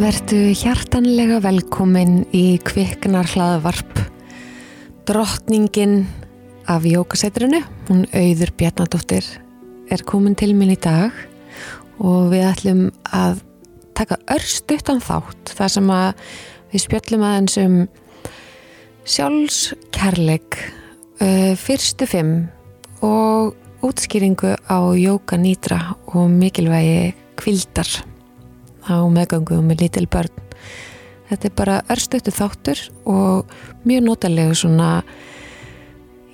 Vertu 0.00 0.54
hjartanlega 0.56 1.42
velkomin 1.44 2.22
í 2.32 2.54
kviknar 2.64 3.26
hlaðvarp 3.34 3.98
Drottningin 5.04 6.06
af 6.72 6.86
jókasetrinu, 6.88 7.58
hún 7.90 8.06
auður 8.08 8.52
Bjarnadóttir, 8.56 9.26
er 9.92 10.04
komin 10.08 10.38
til 10.40 10.54
minn 10.56 10.72
í 10.72 10.78
dag 10.80 11.12
og 12.00 12.30
við 12.32 12.46
ætlum 12.48 12.82
að 13.12 13.42
taka 13.98 14.16
örstuttan 14.32 15.04
þátt 15.04 15.52
þar 15.58 15.74
sem 15.74 15.92
að 15.92 16.24
við 16.72 16.84
spjöllum 16.86 17.26
aðeins 17.28 17.60
um 17.60 17.78
sjálfskerleik 19.04 20.62
uh, 21.20 21.52
fyrstu 21.60 22.08
fimm 22.08 22.38
og 23.04 23.52
útskýringu 23.84 24.56
á 24.64 24.80
jóka 24.96 25.36
nýtra 25.36 25.82
og 26.14 26.32
mikilvægi 26.32 27.12
kvildar 27.36 28.00
á 28.86 28.96
meðgöngu 29.10 29.58
og 29.58 29.66
með 29.66 29.84
lítil 29.84 30.06
börn. 30.10 30.32
Þetta 31.30 31.46
er 31.46 31.54
bara 31.58 31.82
örstuttu 31.92 32.32
þáttur 32.34 32.80
og 33.06 33.50
mjög 33.86 34.06
notalegu 34.06 34.56
svona 34.58 34.90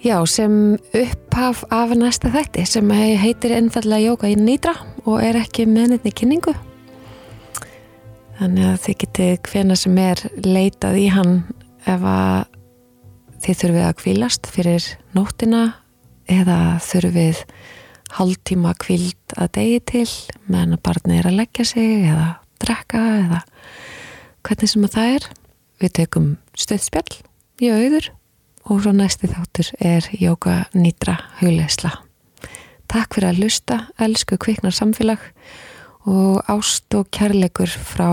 já, 0.05 0.17
sem 0.27 0.77
upphaf 0.95 1.65
af 1.71 1.93
næsta 1.99 2.31
þætti 2.33 2.65
sem 2.69 2.91
heitir 3.21 3.57
ennfallega 3.57 4.13
jóka 4.13 4.31
í 4.31 4.37
nýtra 4.39 4.77
og 5.05 5.21
er 5.25 5.39
ekki 5.43 5.67
meðnitni 5.69 6.15
kynningu. 6.17 6.55
Þannig 8.37 8.69
að 8.69 8.83
þið 8.85 8.99
getið 9.03 9.35
hvena 9.51 9.77
sem 9.81 9.99
er 10.01 10.23
leitað 10.45 10.99
í 11.01 11.07
hann 11.13 11.37
ef 11.89 12.03
að 12.05 12.45
þið 13.45 13.61
þurfið 13.63 13.87
að 13.87 13.99
kvílast 14.03 14.49
fyrir 14.53 14.89
nóttina 15.17 15.63
eða 16.29 16.59
þurfið 16.85 17.43
hálftíma 18.15 18.75
kvíld 18.81 19.37
að 19.37 19.53
degi 19.59 19.81
til 19.93 20.09
meðan 20.47 20.77
að 20.79 20.85
barni 20.87 21.19
er 21.19 21.31
að 21.31 21.41
leggja 21.43 21.67
sig 21.73 22.07
eða 22.07 22.29
drekka 22.63 23.03
eða 23.25 23.43
hvernig 24.47 24.73
sem 24.73 24.87
að 24.87 24.97
það 24.97 25.15
er. 25.17 25.29
Við 25.77 25.95
tökum 25.99 26.29
stöðspjall 26.57 27.21
í 27.61 27.73
auður 27.75 28.11
og 28.67 28.83
svo 28.83 28.95
næsti 28.97 29.29
þáttur 29.29 29.73
er 29.85 30.09
Jóka 30.17 30.63
Nýtra 30.75 31.19
Hugleisla 31.43 31.93
Takk 32.87 33.17
fyrir 33.17 33.33
að 33.33 33.41
lusta 33.43 33.79
elsku 34.03 34.39
kviknar 34.41 34.75
samfélag 34.75 35.23
og 36.07 36.39
ást 36.51 36.95
og 36.95 37.09
kærleikur 37.15 37.69
frá 37.69 38.11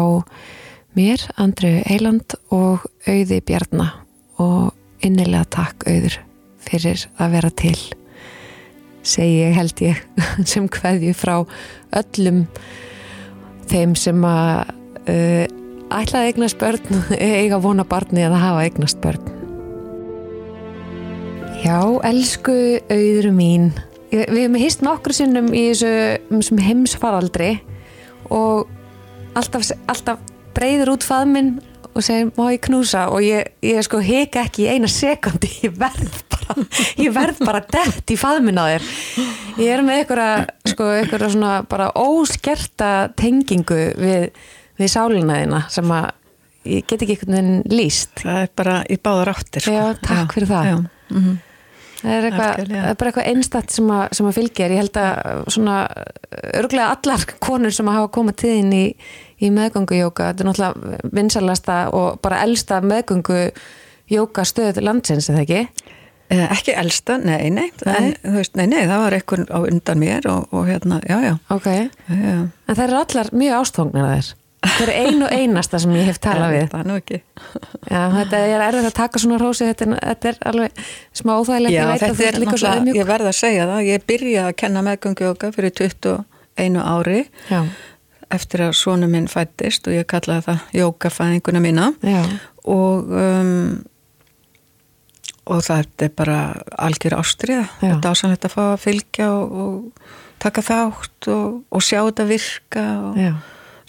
mér, 0.97 1.22
Andru 1.38 1.75
Eiland 1.85 2.35
og 2.53 2.85
auði 3.05 3.39
Bjarnar 3.45 4.00
og 4.41 4.73
innilega 5.05 5.45
takk 5.53 5.85
auður 5.85 6.17
fyrir 6.63 7.05
að 7.22 7.35
vera 7.38 7.53
til 7.53 7.78
segi 9.04 9.42
ég 9.44 9.58
held 9.58 9.84
ég 9.84 10.00
sem 10.52 10.70
hveðju 10.72 11.14
frá 11.18 11.36
öllum 12.00 12.46
þeim 13.72 13.96
sem 14.00 14.26
að 14.28 14.73
uh, 15.12 15.46
ætlaði 15.94 16.34
eignast 16.34 16.59
börn 16.62 17.04
eiga 17.20 17.62
vona 17.64 17.86
barni 17.88 18.26
að 18.26 18.40
hafa 18.42 18.68
eignast 18.68 19.02
börn. 19.04 19.31
Já, 21.64 21.80
elsku 22.04 22.54
auður 22.92 23.30
mín 23.31 23.72
við 24.14 24.44
hefum 24.44 24.58
hýst 24.59 24.84
nokkur 24.86 25.16
sinnum 25.16 25.48
í 25.56 25.70
þessu 25.72 26.58
heimsfaraldri 26.62 27.56
og 28.34 28.68
alltaf, 29.38 29.72
alltaf 29.90 30.20
breyður 30.54 30.94
út 30.98 31.06
faðminn 31.08 31.56
og 31.94 32.05
segir 32.05 32.31
má 32.38 32.47
ég 32.52 32.61
knúsa? 32.66 33.05
Og 33.13 33.23
ég, 33.25 33.53
ég 33.63 33.86
sko 33.86 34.02
heka 34.03 34.45
ekki 34.47 34.66
í 34.66 34.72
eina 34.73 34.89
sekundi 34.91 35.50
ég 35.68 35.78
verð 35.78 36.18
bara 36.34 36.57
ég 37.00 37.13
verð 37.16 37.44
bara 37.45 37.62
dett 37.63 38.13
í 38.13 38.18
faðminn 38.19 38.59
á 38.59 38.66
þér. 38.73 38.90
Ég 39.62 39.69
er 39.75 39.85
með 39.85 40.01
einhverja 40.01 40.73
sko 40.73 40.90
einhverja 40.97 41.31
svona 41.35 41.53
bara 41.69 41.91
óskerta 42.00 42.91
tengingu 43.19 43.79
við, 44.00 44.29
við 44.81 44.94
sálinnaðina 44.94 45.66
sem 45.73 45.94
að 45.94 46.12
ég 46.73 46.85
get 46.88 47.01
ekki 47.03 47.18
einhvern 47.18 47.38
veginn 47.38 47.63
líst 47.73 48.22
það 48.23 48.44
er 48.45 48.53
bara 48.56 48.75
í 48.88 49.00
báðar 49.03 49.34
áttir 49.34 49.66
sko. 49.66 49.73
já, 49.73 49.97
takk 50.00 50.29
já, 50.29 50.34
fyrir 50.35 50.51
það. 50.51 50.69
Já, 50.69 50.78
mm 50.78 51.23
-hmm. 51.23 51.41
Það 52.03 52.16
er 52.16 52.30
eitthvað, 52.30 52.72
bara 53.00 53.12
eitthvað 53.12 53.30
einstatt 53.34 53.74
sem 53.74 53.91
að, 53.96 54.06
sem 54.19 54.30
að 54.30 54.38
fylgja 54.38 54.69
ég 54.69 54.81
held 54.84 55.00
að 55.02 55.44
svona 55.56 55.78
örglega 56.53 56.90
allar 56.94 57.28
konur 57.47 57.75
sem 57.75 57.90
að 57.90 58.02
hafa 58.02 58.14
komað 58.19 58.41
tíðin 58.44 58.74
í 58.78 58.88
í 59.44 59.50
meðgöngu-jóka, 59.53 60.30
þetta 60.31 60.44
er 60.44 60.50
náttúrulega 60.50 61.12
vinsalasta 61.16 61.80
og 61.96 62.22
bara 62.24 62.44
elsta 62.46 62.80
meðgöngu-jóka 62.86 64.46
stöð 64.47 64.80
landsins, 64.86 65.30
er 65.30 65.40
það 65.40 65.44
ekki? 65.44 65.90
Eh, 66.34 66.46
ekki 66.56 66.75
elsta, 66.80 67.18
nei, 67.22 67.50
nei, 67.53 67.68
en, 67.90 68.13
veist, 68.38 68.56
nei, 68.58 68.66
nei, 68.72 68.86
það 68.88 69.03
var 69.03 69.18
eitthvað 69.18 69.44
á 69.52 69.59
undan 69.59 70.00
mér 70.02 70.30
og, 70.31 70.47
og 70.56 70.69
hérna, 70.69 71.02
já, 71.09 71.18
já. 71.28 71.34
Ok, 71.53 71.68
já. 71.68 72.38
en 72.47 72.78
það 72.78 72.86
eru 72.88 73.02
allar 73.02 73.34
mjög 73.44 73.59
ástofnir 73.59 74.08
að 74.08 74.31
Það 74.63 74.81
er 74.85 74.91
einu 75.03 75.25
og 75.28 75.34
einasta 75.35 75.79
sem 75.84 75.96
ég 75.97 76.07
hef 76.07 76.19
talað 76.24 76.53
við. 76.56 76.68
Það 76.72 76.84
er 76.84 76.90
nú 76.90 76.97
ekki. 77.01 77.22
Já, 77.90 78.01
þetta 78.18 78.41
er 78.47 78.66
erfið 78.69 78.90
að 78.90 78.97
taka 79.00 79.22
svona 79.24 79.40
rósi, 79.41 79.69
þetta 79.69 79.85
er, 79.85 79.96
þetta 80.00 80.29
er 80.31 80.38
alveg 80.51 80.84
smá 81.19 81.34
óþægilegt. 81.35 81.75
Já, 81.75 81.85
þetta 82.03 82.28
er 82.29 82.40
líka 82.44 82.59
svo 82.62 82.74
auðmjög. 82.74 83.00
Ég 83.00 83.09
verða 83.09 83.34
að 83.34 83.40
segja 83.40 83.66
það, 83.69 83.81
ég 83.90 84.06
byrja 84.13 84.46
að 84.47 84.53
kenna 84.63 84.85
meðgöngu-jóka 84.88 85.51
fyrir 85.57 85.75
21 85.81 86.79
ári. 86.84 87.25
Já 87.51 87.63
eftir 88.34 88.63
að 88.66 88.75
sónu 88.78 89.09
minn 89.12 89.29
fættist 89.29 89.88
og 89.90 89.96
ég 89.96 90.07
kallaði 90.09 90.47
það 90.47 90.78
jókafæðinguna 90.80 91.62
mína 91.63 91.90
Já. 92.01 92.22
og 92.66 93.12
um, 93.13 93.81
og 95.44 95.63
það 95.66 96.06
er 96.06 96.13
bara 96.16 96.38
algjör 96.80 97.18
ástriða 97.19 97.66
þetta 97.81 98.13
ásannlegt 98.13 98.47
að 98.47 98.56
fá 98.56 98.62
að 98.66 98.84
fylgja 98.85 99.30
og, 99.35 99.57
og 99.63 100.40
taka 100.44 100.63
þátt 100.63 101.30
og, 101.34 101.59
og 101.69 101.84
sjá 101.84 102.00
þetta 102.00 102.30
virka 102.30 102.85
og 103.09 103.19
Já. 103.19 103.34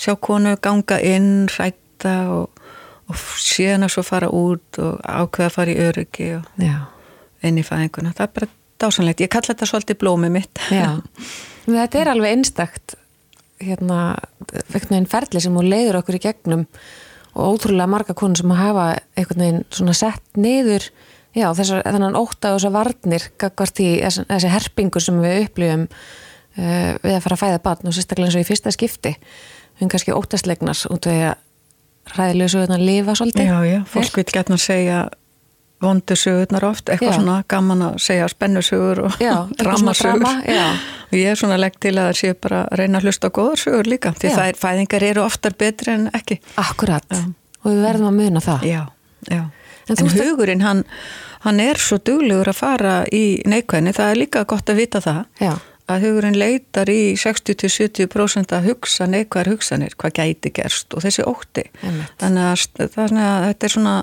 Sjá 0.00 0.15
konu 0.21 0.56
ganga 0.62 0.99
inn, 1.05 1.47
rætta 1.55 2.16
og, 2.34 2.66
og 3.10 3.22
síðan 3.41 3.87
að 3.87 3.94
svo 3.97 4.05
fara 4.06 4.32
út 4.32 4.81
og 4.82 4.99
ákveða 5.03 5.50
að 5.50 5.56
fara 5.56 5.75
í 5.75 5.81
öryggi 5.88 6.28
og 6.38 6.60
inn 7.44 7.60
í 7.60 7.66
fæðinguna. 7.66 8.15
Það 8.16 8.27
er 8.27 8.37
bara 8.41 8.53
dásanlegt, 8.84 9.25
ég 9.25 9.32
kalla 9.32 9.53
þetta 9.53 9.71
svolítið 9.71 10.00
blómið 10.03 10.37
mitt. 10.38 10.62
Já, 10.72 10.99
þetta 11.66 12.03
er 12.03 12.12
alveg 12.15 12.38
einstakt 12.38 12.99
hérna, 13.62 14.16
veginn 14.72 15.09
ferli 15.10 15.43
sem 15.43 15.55
hún 15.55 15.71
leiður 15.71 16.00
okkur 16.03 16.19
í 16.19 16.22
gegnum 16.25 16.66
og 17.34 17.56
ótrúlega 17.56 17.91
marga 17.91 18.15
konur 18.16 18.38
sem 18.38 18.53
hafa 18.55 18.93
einhvern 19.16 19.43
veginn 19.43 19.65
svona 19.75 19.94
sett 19.97 20.38
niður 20.38 20.87
já, 21.34 21.49
þessar, 21.56 21.82
þannig 21.87 22.19
óta 22.19 22.53
og 22.53 22.61
þessar 22.61 22.75
varnir 22.75 23.26
gagvart 23.41 23.82
í 23.82 23.88
þessi 24.05 24.53
herpingu 24.53 25.03
sem 25.03 25.19
við 25.22 25.41
upplifum 25.49 25.87
uh, 25.88 26.93
við 27.03 27.16
að 27.16 27.25
fara 27.26 27.38
að 27.38 27.43
fæða 27.43 27.62
barn 27.66 27.91
og 27.91 27.97
sérstaklega 27.97 28.31
eins 28.31 28.38
og 28.38 28.44
í 28.44 28.49
fyrsta 28.50 28.75
skipti 28.75 29.15
við 29.81 29.91
kannski 29.95 30.15
ótastlegnar 30.15 30.79
út 30.91 31.09
af 31.09 31.12
því 31.12 31.27
að 31.31 32.15
ræðilegu 32.15 32.53
sögurnar 32.53 32.83
lifa 32.85 33.15
svolítið. 33.19 33.47
Já, 33.49 33.59
já, 33.65 33.79
fólk 33.89 34.19
vil 34.21 34.27
gætna 34.33 34.59
segja 34.61 34.99
vondu 35.85 36.17
sögurnar 36.17 36.65
oft, 36.69 36.89
eitthvað 36.89 37.11
já. 37.11 37.17
svona 37.19 37.37
gaman 37.51 37.83
að 37.89 37.97
segja 38.05 38.29
spennusögur 38.33 39.03
og 39.09 39.19
dramasögur 39.61 40.23
drama, 40.23 40.69
og 41.11 41.17
ég 41.19 41.33
er 41.33 41.41
svona 41.41 41.59
legg 41.61 41.77
til 41.83 41.95
að 41.97 42.11
það 42.11 42.21
sé 42.21 42.33
bara 42.47 42.62
að 42.69 42.81
reyna 42.81 43.01
að 43.01 43.09
hlusta 43.09 43.29
á 43.29 43.37
góðar 43.37 43.62
sögur 43.65 43.91
líka 43.91 44.15
því 44.17 44.33
það 44.37 44.53
er, 44.53 44.61
fæðingar 44.61 45.07
eru 45.11 45.25
oftar 45.25 45.59
betri 45.59 45.95
en 45.97 46.09
ekki. 46.15 46.41
Akkurat, 46.61 47.05
já. 47.11 47.27
og 47.62 47.69
við 47.71 47.85
verðum 47.89 48.11
að 48.12 48.19
muna 48.23 48.45
það. 48.45 48.67
Já, 48.71 48.83
já. 49.29 49.43
En, 49.85 50.01
en 50.01 50.12
hugurinn, 50.15 50.65
hann, 50.65 50.83
hann 51.45 51.61
er 51.61 51.81
svo 51.81 51.99
duglegur 52.01 52.49
að 52.55 52.61
fara 52.62 52.97
í 53.12 53.25
neikvæðinni, 53.49 53.93
það 53.97 54.12
er 54.12 54.21
líka 54.23 54.45
gott 54.49 54.73
að 54.73 54.81
vita 54.81 55.03
það. 55.05 55.25
Já. 55.43 55.53
Að 55.91 56.06
hugurinn 56.06 56.39
leitar 56.39 56.89
í 56.89 57.12
60-70% 57.21 58.55
að 58.56 58.71
hugsa 58.71 59.06
neikvæðar 59.11 59.53
hugsanir, 59.53 59.97
hvað 60.00 60.17
gæti 60.20 60.53
gerst 60.56 60.97
og 60.97 61.05
þessi 61.05 61.26
ótti 61.29 61.67
þannig 62.20 62.47
að, 62.49 62.88
þannig 62.94 63.26
að 63.29 63.47
þetta 63.50 63.69
er 63.69 63.75
svona 63.75 63.97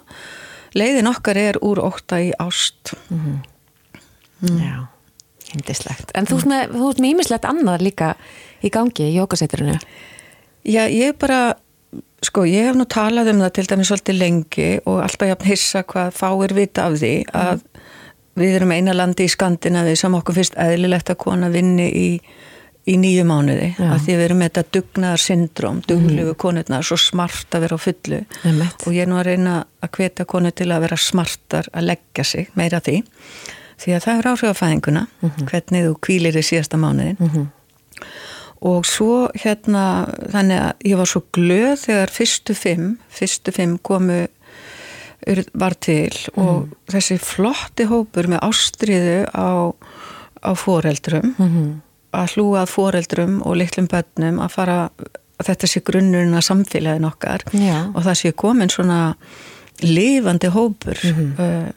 leiðin 0.77 1.11
okkar 1.11 1.39
er 1.41 1.59
úr 1.65 1.81
óta 1.83 2.21
í 2.21 2.29
ást 2.37 2.93
mm 3.09 3.19
-hmm. 3.19 3.39
mm. 4.49 4.61
Já, 4.61 4.77
hindislegt 5.53 6.11
En 6.13 6.29
þú 6.29 6.37
ert 6.37 7.01
með 7.01 7.09
ímislegt 7.09 7.49
annað 7.49 7.81
líka 7.81 8.15
í 8.61 8.69
gangi 8.69 9.09
í 9.09 9.17
jókasetturinu 9.17 9.79
Já, 10.63 10.85
ég 10.85 11.17
bara 11.17 11.55
sko, 12.21 12.45
ég 12.45 12.69
hef 12.69 12.75
nú 12.77 12.85
talað 12.85 13.33
um 13.33 13.41
það 13.41 13.53
til 13.55 13.67
dæmis 13.67 13.89
svolítið 13.89 14.17
lengi 14.21 14.69
og 14.85 15.01
alltaf 15.01 15.27
ég 15.27 15.35
haf 15.35 15.47
hissa 15.47 15.83
hvað 15.83 16.13
fáir 16.13 16.53
vita 16.53 16.85
af 16.85 16.99
því 17.01 17.13
að 17.33 17.55
mm. 17.55 17.70
Við 18.35 18.55
erum 18.55 18.71
eina 18.71 18.93
landi 18.93 19.25
í 19.27 19.31
Skandinavi 19.31 19.95
sem 19.95 20.13
okkur 20.13 20.35
fyrst 20.35 20.55
eðlilegt 20.55 21.09
að 21.09 21.21
kona 21.25 21.49
vinni 21.49 21.89
í 21.91 22.07
í 22.89 22.97
nýju 22.97 23.25
mánuði 23.29 23.69
Já. 23.75 23.91
að 23.93 24.05
því 24.05 24.13
við 24.15 24.23
erum 24.25 24.39
með 24.41 24.49
þetta 24.49 24.75
dugnaðar 24.77 25.21
syndrom, 25.21 25.81
duglegu 25.85 26.31
mm. 26.31 26.39
konurnar 26.41 26.85
svo 26.85 26.97
smart 26.97 27.53
að 27.57 27.65
vera 27.65 27.77
á 27.77 27.81
fullu 27.81 28.21
Emmeit. 28.49 28.85
og 28.85 28.95
ég 28.95 29.05
er 29.05 29.11
nú 29.11 29.19
að 29.19 29.27
reyna 29.29 29.55
að 29.85 29.91
hveta 29.97 30.25
konur 30.29 30.55
til 30.57 30.69
að 30.71 30.87
vera 30.87 30.97
smartar 30.97 31.69
að 31.71 31.89
leggja 31.91 32.25
sig 32.25 32.49
meira 32.57 32.81
því 32.81 33.03
því 33.81 33.95
að 33.97 34.05
það 34.05 34.17
er 34.17 34.29
áhrif 34.31 34.49
á 34.49 34.61
fæðinguna 34.61 35.03
mm 35.07 35.29
-hmm. 35.29 35.47
hvernig 35.51 35.85
þú 35.87 35.93
kvílir 36.07 36.37
í 36.37 36.45
síðasta 36.45 36.77
mánuðin 36.81 37.17
mm 37.19 37.29
-hmm. 37.29 37.47
og 38.61 38.85
svo 38.85 39.29
hérna 39.35 39.85
þannig 40.31 40.59
að 40.59 40.73
ég 40.85 40.97
var 40.97 41.07
svo 41.07 41.23
glöð 41.33 41.75
þegar 41.85 42.09
fyrstu 42.09 42.53
fimm 42.53 42.97
fyrstu 43.09 43.51
fimm 43.51 43.77
komu 43.77 44.27
var 45.53 45.73
til 45.79 46.13
og 46.35 46.65
mhm. 46.65 46.73
þessi 46.89 47.17
flotti 47.21 47.85
hópur 47.85 48.27
með 48.27 48.43
ástriðu 48.47 49.19
á, 49.31 49.71
á 50.41 50.51
foreldrum 50.57 51.35
-hmm 51.37 51.71
að 52.15 52.35
hlúa 52.35 52.65
að 52.65 52.71
foreldrum 52.73 53.39
og 53.47 53.57
litlum 53.59 53.87
börnum 53.91 54.41
að 54.43 54.55
fara 54.55 54.77
að 55.41 55.47
þetta 55.47 55.69
sé 55.69 55.81
grunnurinn 55.85 56.37
að 56.37 56.47
samfélagin 56.49 57.07
okkar 57.07 57.45
Já. 57.55 57.77
og 57.89 58.03
það 58.05 58.17
sé 58.19 58.33
komin 58.37 58.71
svona 58.71 58.99
lifandi 59.81 60.51
hópur 60.53 60.97
mm 61.03 61.15
-hmm. 61.15 61.31
uh, 61.39 61.69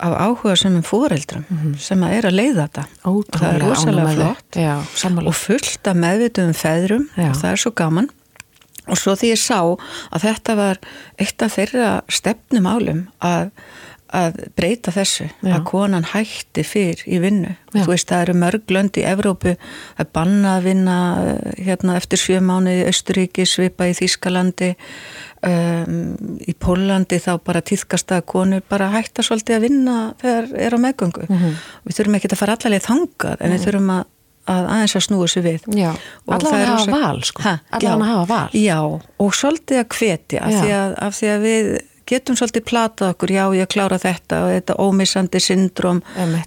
af 0.00 0.12
áhuga 0.26 0.56
sem 0.56 0.76
er 0.76 0.82
foreldrum 0.82 1.44
mm 1.48 1.58
-hmm. 1.58 1.78
sem 1.78 2.02
að 2.02 2.12
er 2.12 2.24
að 2.24 2.38
leiða 2.40 2.68
þetta 2.68 2.84
Ótrúlega, 3.04 3.34
og 3.34 3.40
það 3.40 3.54
er 3.54 3.68
rosalega 3.68 4.14
flott 4.14 4.56
Já, 4.56 5.26
og 5.26 5.34
fullt 5.34 5.86
af 5.86 5.96
meðvitum 5.96 6.52
feðrum 6.54 7.08
Já. 7.16 7.30
og 7.30 7.36
það 7.36 7.50
er 7.50 7.56
svo 7.56 7.70
gaman 7.70 8.08
og 8.90 8.98
svo 8.98 9.14
því 9.18 9.34
ég 9.34 9.40
sá 9.40 9.60
að 9.62 10.26
þetta 10.26 10.58
var 10.58 10.82
eitt 11.20 11.46
af 11.46 11.56
þeirra 11.58 11.92
stefnum 12.10 12.66
álum 12.66 13.06
að 13.24 13.54
að 14.10 14.38
breyta 14.58 14.92
þessu, 14.94 15.28
Já. 15.38 15.52
að 15.54 15.64
konan 15.68 16.06
hætti 16.10 16.64
fyrr 16.66 17.02
í 17.06 17.20
vinnu. 17.22 17.52
Já. 17.70 17.84
Þú 17.84 17.86
veist, 17.92 18.08
það 18.10 18.22
eru 18.24 18.34
mörglönd 18.42 18.98
í 18.98 19.04
Evrópu 19.06 19.54
að 19.54 20.10
banna 20.16 20.56
að 20.58 20.66
vinna 20.66 20.96
eh, 21.22 21.50
hérna, 21.68 21.96
eftir 22.00 22.22
sjö 22.22 22.40
mánu 22.44 22.74
í 22.74 22.84
Östuríki, 22.90 23.46
svipa 23.46 23.86
í 23.86 23.94
Þískalandi, 23.96 24.72
um, 25.46 26.00
í 26.42 26.54
Pólandi 26.58 27.20
þá 27.22 27.32
bara 27.46 27.62
týðkast 27.62 28.14
að 28.16 28.26
konur 28.34 28.64
bara 28.70 28.90
hætta 28.96 29.24
svolítið 29.26 29.60
að 29.60 29.66
vinna 29.68 29.98
þegar 30.22 30.54
er 30.66 30.74
á 30.74 30.78
meðgöngu. 30.86 31.28
Mm 31.28 31.36
-hmm. 31.36 31.60
Við 31.86 32.00
þurfum 32.00 32.18
ekki 32.18 32.32
að 32.32 32.42
fara 32.42 32.58
allavega 32.58 32.88
þangað, 32.88 33.36
en 33.36 33.38
mm 33.38 33.46
-hmm. 33.46 33.58
við 33.58 33.68
þurfum 33.68 33.94
að 33.98 34.08
að 34.50 34.70
aðeins 34.76 34.96
að 34.98 35.06
snúa 35.06 35.28
sér 35.30 35.46
við. 35.46 35.68
Allavega 36.26 36.64
að 36.64 36.72
hafa 36.74 36.98
val 36.98 37.22
sko. 37.28 37.44
allavega 37.46 37.94
að 37.94 38.10
hafa 38.10 38.26
val. 38.32 38.58
Já, 38.58 38.80
og 39.24 39.38
svolítið 39.38 39.82
að 39.84 39.88
hvetja 39.98 40.42
af 40.46 40.58
því 40.58 40.74
að, 40.80 40.98
af 41.08 41.16
því 41.20 41.32
að 41.34 41.46
við 41.46 41.72
getum 42.10 42.36
svolítið 42.38 42.64
platað 42.66 43.12
okkur, 43.14 43.32
já 43.34 43.42
ég 43.54 43.70
klára 43.70 43.98
þetta 44.00 44.40
og 44.44 44.52
þetta 44.54 44.76
ómissandi 44.82 45.40
syndrom 45.42 46.00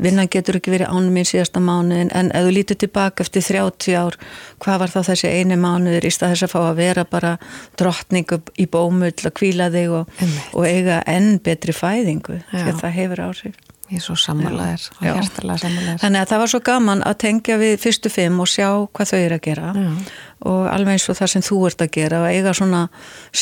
vinnan 0.03 0.29
getur 0.31 0.59
ekki 0.59 0.73
verið 0.73 0.91
ánum 0.91 1.15
mín 1.15 1.27
síðasta 1.27 1.61
mánuðin 1.63 2.11
en 2.15 2.31
ef 2.35 2.47
þú 2.47 2.53
lítur 2.57 2.79
tilbaka 2.83 3.23
eftir 3.23 3.45
30 3.47 3.97
ár 3.99 4.17
hvað 4.63 4.81
var 4.83 4.93
þá 4.93 4.99
þessi 5.11 5.31
eini 5.31 5.59
mánuður 5.59 6.07
í 6.09 6.13
stað 6.13 6.35
þess 6.35 6.47
að 6.47 6.55
fá 6.55 6.59
að 6.65 6.81
vera 6.81 7.05
bara 7.07 7.35
drottningu 7.79 8.41
í 8.59 8.67
bómull 8.67 9.13
að 9.13 9.35
kvíla 9.39 9.69
þig 9.73 9.95
og, 10.01 10.25
og 10.51 10.67
eiga 10.67 10.99
enn 11.07 11.37
betri 11.43 11.75
fæðingu 11.75 12.41
því 12.51 12.65
að 12.67 12.81
það 12.83 12.97
hefur 12.99 13.23
áhrif 13.29 13.61
Ég 13.93 13.99
er 13.99 14.05
svo 14.07 14.15
sammálaðir 14.17 14.87
og 14.95 15.03
hjertalega 15.05 15.61
sammálaðir. 15.61 15.99
Þannig 16.01 16.23
að 16.23 16.31
það 16.31 16.39
var 16.41 16.51
svo 16.53 16.59
gaman 16.65 17.03
að 17.05 17.17
tengja 17.21 17.57
við 17.61 17.73
fyrstu 17.83 18.09
fimm 18.09 18.39
og 18.41 18.49
sjá 18.49 18.67
hvað 18.89 19.11
þau 19.11 19.19
eru 19.19 19.37
að 19.37 19.43
gera 19.45 19.73
Já. 19.77 19.91
og 20.49 20.61
alveg 20.71 20.97
eins 20.97 21.05
og 21.13 21.19
það 21.19 21.31
sem 21.35 21.45
þú 21.45 21.59
ert 21.69 21.85
að 21.85 21.91
gera 21.99 22.21
og 22.23 22.33
eiga 22.33 22.55
svona 22.57 22.81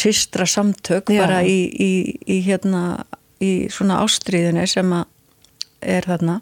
systra 0.02 0.48
samtök 0.50 1.14
Já. 1.16 1.22
bara 1.24 1.40
í, 1.48 1.58
í, 1.72 1.92
í 2.28 2.42
hérna 2.44 2.84
í 3.40 3.52
svona 3.72 4.02
ástriðinu 4.04 4.68
sem 4.68 4.92
er 5.82 6.10
þarna 6.12 6.42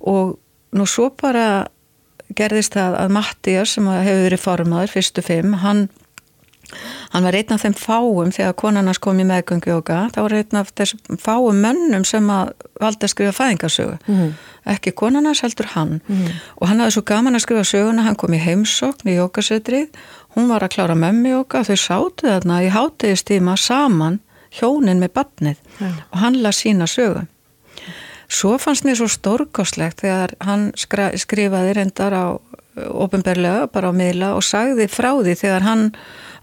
og 0.00 0.38
nú 0.72 0.88
svo 0.88 1.10
bara 1.20 1.68
gerðist 2.32 2.78
það 2.78 2.96
að 3.02 3.16
Mattias 3.18 3.76
sem 3.76 3.88
hefur 3.92 4.24
verið 4.26 4.40
formadur 4.40 4.94
fyrstu 4.96 5.24
fimm, 5.24 5.58
hann 5.60 5.90
Hann 7.12 7.26
var 7.26 7.36
einn 7.36 7.54
af 7.54 7.62
þeim 7.64 7.76
fáum 7.78 8.32
þegar 8.34 8.56
konarnas 8.58 9.00
kom 9.02 9.20
í 9.20 9.26
meðgöngjóka, 9.28 9.98
það 10.14 10.26
var 10.26 10.34
einn 10.38 10.58
af 10.60 10.72
þessum 10.78 11.20
fáum 11.20 11.60
mönnum 11.64 12.06
sem 12.08 12.30
að 12.32 12.52
valda 12.80 13.08
að 13.08 13.12
skrifa 13.14 13.34
fæðingarsögu. 13.36 13.98
Mm. 14.08 14.32
Ekki 14.72 14.94
konarnas 14.98 15.42
heldur 15.44 15.70
hann. 15.74 15.98
Mm. 16.08 16.28
Og 16.60 16.70
hann 16.70 16.82
hafði 16.82 16.96
svo 16.96 17.04
gaman 17.12 17.38
að 17.38 17.44
skrifa 17.46 17.64
söguna, 17.68 18.06
hann 18.06 18.18
kom 18.20 18.36
í 18.36 18.42
heimsókn 18.42 19.12
í 19.12 19.16
jókasetrið, 19.18 19.90
hún 20.36 20.48
var 20.50 20.64
að 20.64 20.76
klára 20.76 20.96
mömmijóka, 20.98 21.64
þau 21.68 21.78
sátu 21.78 22.30
þarna 22.30 22.62
í 22.64 22.70
hátegistíma 22.72 23.58
saman 23.60 24.20
hjónin 24.52 25.00
með 25.00 25.14
badnið 25.16 25.60
mm. 25.78 26.00
og 26.12 26.24
hann 26.24 26.40
laði 26.40 26.58
sína 26.60 26.88
sögu. 26.90 27.26
Svo 28.32 28.56
fannst 28.60 28.86
mér 28.88 28.96
svo 28.96 29.10
stórkoslegt 29.12 30.04
þegar 30.04 30.32
hann 30.40 30.70
skrifaði 30.76 31.74
reyndar 31.76 32.16
á 32.16 32.26
ofinberlega, 32.72 33.66
bara 33.72 33.92
á 33.92 33.96
miðla 33.96 34.32
og 34.38 34.44
sagði 34.46 34.88
frá 34.88 35.12
því 35.18 35.34
þegar 35.36 35.66
hann 35.66 35.82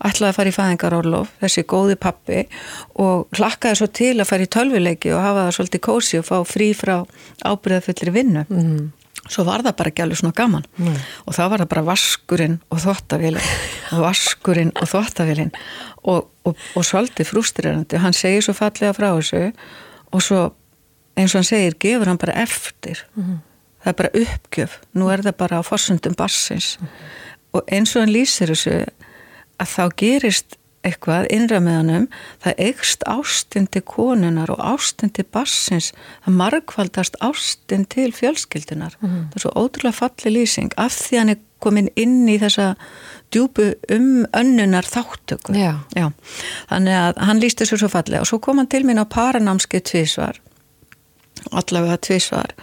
ætlaði 0.05 0.29
að 0.29 0.37
fara 0.37 0.51
í 0.51 0.55
fæðingarorlof, 0.55 1.33
þessi 1.41 1.65
góði 1.69 1.97
pappi 1.99 2.43
og 3.01 3.27
hlakkaði 3.35 3.79
svo 3.79 3.89
til 3.99 4.13
að 4.15 4.29
fara 4.29 4.45
í 4.45 4.51
tölvileiki 4.55 5.11
og 5.15 5.23
hafa 5.23 5.47
það 5.47 5.57
svolítið 5.57 5.83
kósi 5.89 6.21
og 6.21 6.27
fá 6.29 6.37
frí 6.47 6.69
frá 6.77 6.95
ábyrðafullir 7.43 8.13
vinnu. 8.15 8.45
Mm. 8.47 8.87
Svo 9.29 9.43
var 9.45 9.61
það 9.65 9.75
bara 9.77 9.91
ekki 9.91 10.03
alveg 10.05 10.21
svona 10.21 10.37
gaman 10.37 10.63
mm. 10.79 10.95
og 11.27 11.35
þá 11.35 11.41
var 11.51 11.61
það 11.61 11.71
bara 11.73 11.85
vaskurinn 11.89 12.55
og 12.71 12.79
þottavílinn 12.81 13.51
vaskurinn 14.05 14.71
og 14.79 14.89
þottavílinn 14.89 15.51
og, 16.07 16.29
og, 16.47 16.63
og 16.79 16.87
svolítið 16.87 17.29
frústrirandi. 17.29 17.99
Hann 18.01 18.15
segir 18.17 18.45
svo 18.45 18.55
fallega 18.57 18.95
frá 18.97 19.11
þessu 19.11 19.51
og 20.15 20.23
svo 20.25 20.45
eins 21.19 21.35
og 21.35 21.41
hann 21.41 21.49
segir, 21.49 21.75
gefur 21.83 22.09
hann 22.09 22.21
bara 22.21 22.39
eftir. 22.41 23.03
Mm. 23.19 23.41
Það 23.83 23.91
er 23.91 23.99
bara 23.99 24.23
uppgjöf. 24.23 24.79
Nú 24.97 25.11
er 25.11 25.23
það 25.27 25.37
bara 25.43 25.59
á 25.59 25.63
forsundum 25.67 26.15
bassins 26.17 26.77
mm. 26.79 26.89
og 27.59 27.75
eins 27.75 27.93
og 27.95 28.05
hann 28.05 28.15
lýsir 28.15 28.55
þessu 28.55 28.79
að 29.59 29.75
þá 29.75 29.83
gerist 30.01 30.57
eitthvað 30.87 31.27
innra 31.35 31.59
með 31.59 31.75
hannum, 31.75 32.05
það 32.39 32.61
eigst 32.63 33.03
ástin 33.03 33.67
til 33.67 33.81
konunar 33.83 34.51
og 34.53 34.61
ástin 34.63 35.11
til 35.11 35.25
bassins, 35.27 35.91
það 36.23 36.37
margvaldast 36.39 37.19
ástin 37.19 37.83
til 37.91 38.13
fjölskyldunar. 38.15 38.95
Mm 39.01 39.09
-hmm. 39.09 39.27
það 39.29 39.35
er 39.35 39.41
svo 39.41 39.51
ótrúlega 39.55 39.91
falli 39.91 40.29
lýsing. 40.37 40.71
Af 40.77 40.93
því 40.95 41.17
hann 41.17 41.29
er 41.29 41.37
komin 41.59 41.89
inn 41.99 42.27
í 42.29 42.37
þessa 42.39 42.73
djúbu 43.33 43.73
um 43.93 44.25
önnunar 44.33 44.87
þáttöku 44.87 45.55
Já. 45.57 45.79
Já. 45.95 46.11
þannig 46.69 46.99
að 46.99 47.23
hann 47.29 47.41
lýst 47.43 47.61
þessu 47.61 47.81
svo 47.81 47.91
falli 47.91 48.19
og 48.19 48.29
svo 48.29 48.39
kom 48.43 48.61
hann 48.61 48.69
til 48.71 48.85
mín 48.87 49.01
á 49.01 49.05
paranámskið 49.05 49.85
tvísvar 49.91 50.39
allavega 51.51 51.99
tvísvar 52.07 52.55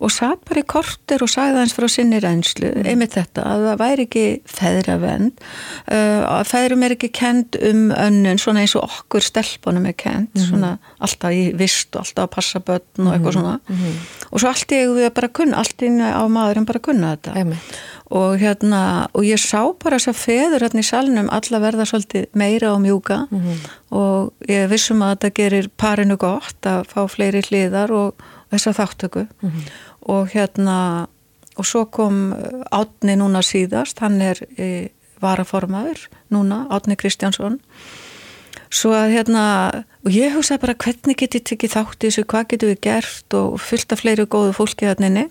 og 0.00 0.12
satt 0.12 0.40
bara 0.48 0.62
í 0.62 0.68
korter 0.68 1.20
og 1.24 1.28
sagði 1.30 1.60
hans 1.60 1.74
frá 1.76 1.86
sinni 1.92 2.20
reynslu, 2.22 2.70
mm. 2.72 2.88
einmitt 2.88 3.16
þetta 3.18 3.44
að 3.44 3.66
það 3.66 3.82
væri 3.82 4.06
ekki 4.06 4.24
feðravend 4.48 5.42
uh, 5.42 6.22
að 6.24 6.42
feðrum 6.48 6.86
er 6.86 6.94
ekki 6.96 7.10
kend 7.20 7.58
um 7.68 7.82
önnun, 7.92 8.40
svona 8.40 8.64
eins 8.64 8.76
og 8.80 8.86
okkur 8.88 9.26
stelpunum 9.26 9.90
er 9.90 9.96
kend, 10.00 10.32
mm. 10.32 10.46
svona 10.48 10.72
alltaf 11.04 11.36
í 11.36 11.44
vist 11.58 11.92
og 11.94 12.06
alltaf 12.06 12.26
að 12.26 12.34
passa 12.38 12.64
börn 12.64 13.06
og 13.06 13.12
eitthvað 13.12 13.30
mm. 13.30 13.38
svona 13.38 13.54
mm. 13.60 14.02
og 14.30 14.42
svo 14.42 14.52
allt 14.54 14.76
ég 14.76 14.96
við 14.96 15.08
bara 15.20 15.32
kunna, 15.40 15.60
allt 15.60 15.86
inn 15.86 16.00
á 16.00 16.24
maðurum 16.32 16.68
bara 16.70 16.84
kunna 16.88 17.14
þetta 17.16 17.36
einmitt. 17.42 17.78
og 18.16 18.40
hérna 18.40 18.82
og 19.12 19.28
ég 19.28 19.40
sá 19.42 19.60
bara 19.84 20.00
þess 20.00 20.14
að 20.14 20.20
feður 20.24 20.66
hérna 20.66 20.84
í 20.84 20.90
salnum 20.90 21.32
alla 21.32 21.62
verða 21.62 21.88
svolítið 21.92 22.28
meira 22.40 22.72
og 22.72 22.80
mjúka 22.86 23.26
mm. 23.28 23.62
og 24.00 24.48
ég 24.48 24.68
vissum 24.72 25.04
að 25.04 25.18
þetta 25.18 25.34
gerir 25.42 25.72
parinu 25.76 26.16
gott 26.20 26.72
að 26.72 26.86
fá 26.88 27.02
fleiri 27.10 27.44
hliðar 27.50 27.92
og 27.92 28.29
þessa 28.50 28.76
þáttöku 28.78 29.26
mm 29.26 29.50
og 30.00 30.30
hérna 30.32 31.08
og 31.56 31.66
svo 31.66 31.84
kom 31.92 32.32
Átni 32.72 33.16
núna 33.20 33.42
síðast, 33.44 33.98
hann 34.00 34.20
er 34.22 34.38
e, 34.56 34.90
varaformaður 35.20 36.06
núna, 36.32 36.66
Átni 36.70 36.96
Kristjánsson. 36.96 37.60
Svo 38.70 38.94
að 38.94 39.16
hérna 39.16 39.42
og 40.06 40.14
ég 40.14 40.32
hugsaði 40.34 40.62
bara 40.62 40.78
hvernig 40.78 41.18
get 41.18 41.34
ég 41.34 41.44
tekið 41.44 41.74
þátt 41.74 42.04
í 42.04 42.08
þessu, 42.08 42.24
hvað 42.24 42.46
getur 42.52 42.72
við 42.72 42.80
gert 42.86 43.36
og 43.36 43.58
fullt 43.60 43.92
af 43.92 44.00
fleiri 44.00 44.24
góðu 44.24 44.54
fólki 44.56 44.88
inni. 44.88 45.26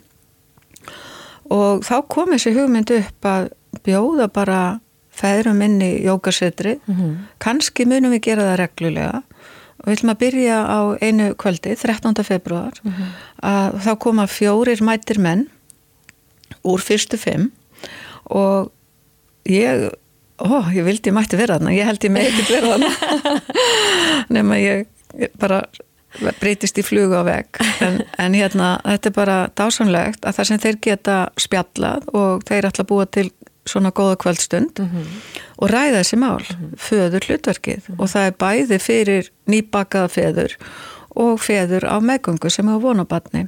Og 1.49 1.81
þá 1.87 1.95
kom 2.07 2.35
þessi 2.35 2.53
hugmynd 2.53 2.91
upp 2.91 3.25
að 3.25 3.49
bjóða 3.83 4.27
bara 4.27 4.79
feðrum 5.19 5.61
inn 5.65 5.81
í 5.81 5.91
jókasetri 6.05 6.79
mm 6.79 6.95
-hmm. 6.95 7.15
kannski 7.39 7.85
munum 7.85 8.11
við 8.11 8.21
gera 8.29 8.45
það 8.51 8.59
reglulega 8.61 9.23
og 9.79 9.87
við 9.87 9.97
ætlum 9.97 10.13
að 10.13 10.21
byrja 10.23 10.57
á 10.65 10.79
einu 11.01 11.29
kvöldi 11.39 11.75
13. 11.75 12.23
februar 12.23 12.75
mm 12.83 12.91
-hmm. 12.91 13.15
að 13.43 13.79
þá 13.85 13.91
koma 13.99 14.27
fjórir 14.27 14.83
mætir 14.83 15.19
menn 15.19 15.47
úr 16.63 16.81
fyrstu 16.81 17.17
fimm 17.17 17.51
og 18.25 18.71
ég 19.45 19.89
ó, 20.39 20.71
ég 20.73 20.83
vildi 20.83 21.09
ég 21.09 21.15
mætti 21.15 21.37
vera 21.37 21.57
þarna 21.57 21.75
ég 21.75 21.85
held 21.85 22.03
ég 22.03 22.11
með 22.11 22.27
ekkert 22.29 22.49
vera 22.49 22.67
þarna 22.73 23.41
nema 24.35 24.57
ég 24.57 24.87
bara 25.39 25.63
breytist 26.39 26.77
í 26.81 26.83
flugu 26.83 27.13
á 27.13 27.23
veg 27.23 27.59
en, 27.85 28.01
en 28.17 28.33
hérna, 28.33 28.79
þetta 28.85 29.09
er 29.09 29.15
bara 29.15 29.37
dásanlegt 29.57 30.25
að 30.25 30.39
það 30.39 30.49
sem 30.49 30.61
þeir 30.63 30.79
geta 30.87 31.17
spjallað 31.39 32.07
og 32.17 32.45
þeir 32.49 32.69
ætla 32.71 32.85
að 32.85 32.89
búa 32.89 33.05
til 33.05 33.27
svona 33.65 33.91
góða 33.91 34.15
kvöldstund 34.15 34.79
mm 34.79 34.85
-hmm. 34.85 35.05
og 35.57 35.69
ræða 35.69 35.99
þessi 35.99 36.17
mál, 36.17 36.39
mm 36.39 36.55
-hmm. 36.55 36.77
föður 36.77 37.25
hlutverkið 37.25 37.81
mm 37.87 37.95
-hmm. 37.95 38.01
og 38.01 38.07
það 38.09 38.27
er 38.27 38.33
bæði 38.39 38.79
fyrir 38.79 39.29
nýbakaða 39.47 40.07
feður 40.07 40.57
og 41.09 41.39
feður 41.39 41.83
á 41.85 41.95
meðgöngu 41.99 42.49
sem 42.49 42.67
hefur 42.67 42.81
vonað 42.81 43.07
barni 43.07 43.47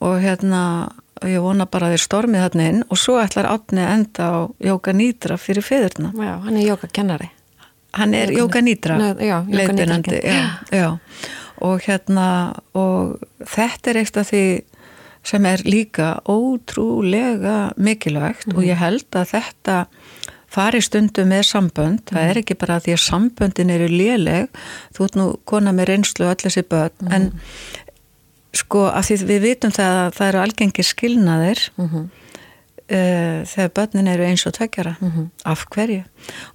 og 0.00 0.20
hérna 0.20 0.88
ég 1.26 1.42
vona 1.42 1.66
bara 1.66 1.86
að 1.86 1.96
þeir 1.96 2.04
stormið 2.04 2.44
þarna 2.44 2.68
inn 2.68 2.84
og 2.88 2.98
svo 2.98 3.18
ætlar 3.18 3.46
átni 3.46 3.82
enda 3.82 4.24
á 4.30 4.38
Jóka 4.60 4.92
Nýdra 4.92 5.36
fyrir 5.36 5.62
feðurna. 5.62 6.12
Já, 6.14 6.38
hann 6.44 6.56
er 6.56 6.66
Jóka 6.68 6.88
kennari. 6.92 7.30
Hann 7.92 8.14
er 8.14 8.30
Jóka 8.30 8.60
Nýdra 8.60 8.98
leiðbyrnandi, 9.48 10.20
já, 10.22 10.58
já 10.70 10.98
og 11.64 11.82
hérna 11.82 12.54
og 12.78 13.18
þetta 13.42 13.90
er 13.90 14.00
eitt 14.02 14.18
af 14.20 14.30
því 14.30 14.42
sem 15.28 15.46
er 15.48 15.64
líka 15.68 16.16
ótrúlega 16.28 17.72
mikilvægt 17.76 18.48
mm. 18.48 18.56
og 18.56 18.66
ég 18.66 18.80
held 18.80 19.18
að 19.18 19.34
þetta 19.34 19.78
fari 20.48 20.80
stundu 20.80 21.26
með 21.28 21.42
sambönd, 21.50 22.00
mm. 22.00 22.14
það 22.14 22.30
er 22.30 22.40
ekki 22.40 22.56
bara 22.56 22.78
því 22.80 22.94
að 22.96 23.04
samböndin 23.04 23.74
eru 23.74 23.88
léleg, 23.92 24.48
þú 24.96 25.04
ert 25.04 25.18
nú 25.20 25.26
kona 25.44 25.74
með 25.76 25.92
reynslu 25.92 26.24
og 26.24 26.32
allir 26.32 26.48
þessi 26.48 26.64
börn, 26.70 26.96
mm. 27.04 27.12
en 27.12 27.28
sko 28.56 28.86
að 28.90 29.10
því 29.10 29.18
við 29.28 29.44
vitum 29.44 29.74
það 29.74 29.98
að 30.04 30.16
það 30.16 30.30
eru 30.30 30.40
algengir 30.42 30.86
skilnaðir 30.86 31.60
-hmm. 31.76 32.08
uh, 32.96 33.38
þegar 33.52 33.74
börnin 33.76 34.10
eru 34.14 34.24
eins 34.24 34.46
og 34.46 34.54
tveggjara 34.56 34.96
mm 35.00 35.10
-hmm. 35.10 35.26
af 35.44 35.66
hverju 35.70 36.04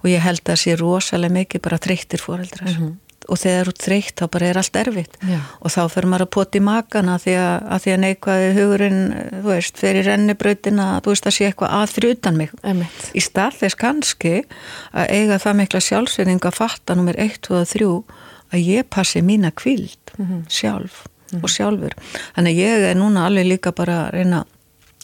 og 0.02 0.06
ég 0.10 0.20
held 0.20 0.40
að 0.40 0.50
það 0.50 0.62
sé 0.62 0.76
rosalega 0.76 1.32
mikið 1.32 1.60
bara 1.60 1.78
þreyttir 1.78 2.20
fóreldrar 2.20 2.68
mm 2.68 2.82
-hmm. 2.82 2.92
Og 3.28 3.40
þegar 3.40 3.70
þú 3.70 3.74
þreytt 3.84 4.20
þá 4.20 4.26
bara 4.34 4.48
er 4.50 4.60
allt 4.60 4.78
erfitt 4.80 5.16
Já. 5.24 5.38
og 5.60 5.72
þá 5.74 5.80
fyrir 5.94 6.10
maður 6.12 6.26
að 6.26 6.32
poti 6.36 6.62
makana 6.64 7.16
því 7.22 7.36
að, 7.40 7.54
að 7.74 7.82
því 7.84 7.94
að 7.94 8.02
neikvæði 8.04 8.50
hugurinn 8.58 9.00
þú 9.30 9.42
veist, 9.48 9.80
fyrir 9.80 10.08
rennibrautina 10.08 10.88
þú 11.04 11.14
veist 11.14 11.30
að 11.30 11.36
sé 11.38 11.48
eitthvað 11.48 11.74
að 11.78 11.94
fyrir 11.94 12.16
utan 12.16 12.38
mig 12.40 12.54
Emitt. 12.62 13.08
í 13.14 13.24
stað 13.24 13.58
þess 13.62 13.80
kannski 13.80 14.34
að 14.92 15.16
eiga 15.18 15.40
það 15.42 15.58
mikla 15.62 15.82
sjálfsveiting 15.88 16.44
að 16.44 16.58
fatta 16.60 16.98
nummer 16.98 17.18
1, 17.20 17.40
2 17.48 17.58
og 17.60 17.68
3 17.72 17.90
að 18.54 18.70
ég 18.70 18.88
passi 18.92 19.24
mína 19.24 19.50
kvild 19.56 20.14
mm 20.18 20.24
-hmm. 20.24 20.46
sjálf 20.48 21.04
og 21.42 21.50
sjálfur 21.50 21.94
þannig 22.36 22.52
að 22.52 22.60
ég 22.60 22.88
er 22.90 22.98
núna 22.98 23.26
alveg 23.26 23.46
líka 23.46 23.72
bara 23.72 24.06
að 24.06 24.12
reyna 24.18 24.44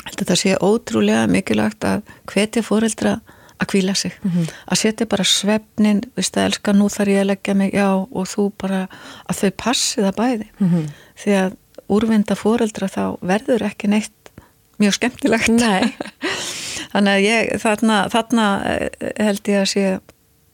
þetta 0.09 0.37
sé 0.37 0.57
ótrúlega 0.61 1.27
mikilvægt 1.31 1.85
að 1.85 2.03
hvetja 2.31 2.63
fóreldra 2.63 3.21
að 3.61 3.67
kvíla 3.73 3.95
sig 3.95 4.13
mm 4.23 4.31
-hmm. 4.31 4.53
að 4.67 4.79
setja 4.79 5.07
bara 5.07 5.25
svefnin 5.25 6.01
viðst 6.17 6.37
að 6.37 6.45
elska 6.45 6.73
nú 6.73 6.89
þar 6.89 7.09
ég 7.09 7.21
að 7.21 7.27
leggja 7.27 7.55
mig 7.55 7.75
já 7.75 7.89
og 8.11 8.27
þú 8.29 8.53
bara 8.59 8.89
að 9.29 9.37
þau 9.41 9.51
passi 9.57 10.01
það 10.03 10.17
bæði 10.17 10.47
mm 10.59 10.69
-hmm. 10.69 10.87
því 11.17 11.33
að 11.43 11.57
úrvinda 11.89 12.35
fóreldra 12.35 12.87
þá 12.89 13.19
verður 13.21 13.63
ekki 13.63 13.89
neitt 13.89 14.31
mjög 14.79 14.93
skemmtilegt 14.93 15.49
Nei. 15.49 15.95
þannig 16.93 17.13
að 17.13 17.21
ég 17.21 17.61
þarna, 17.61 18.09
þarna 18.09 18.47
eh, 18.65 18.89
held 19.19 19.49
ég 19.49 19.61
að 19.61 19.69
sé 19.69 20.01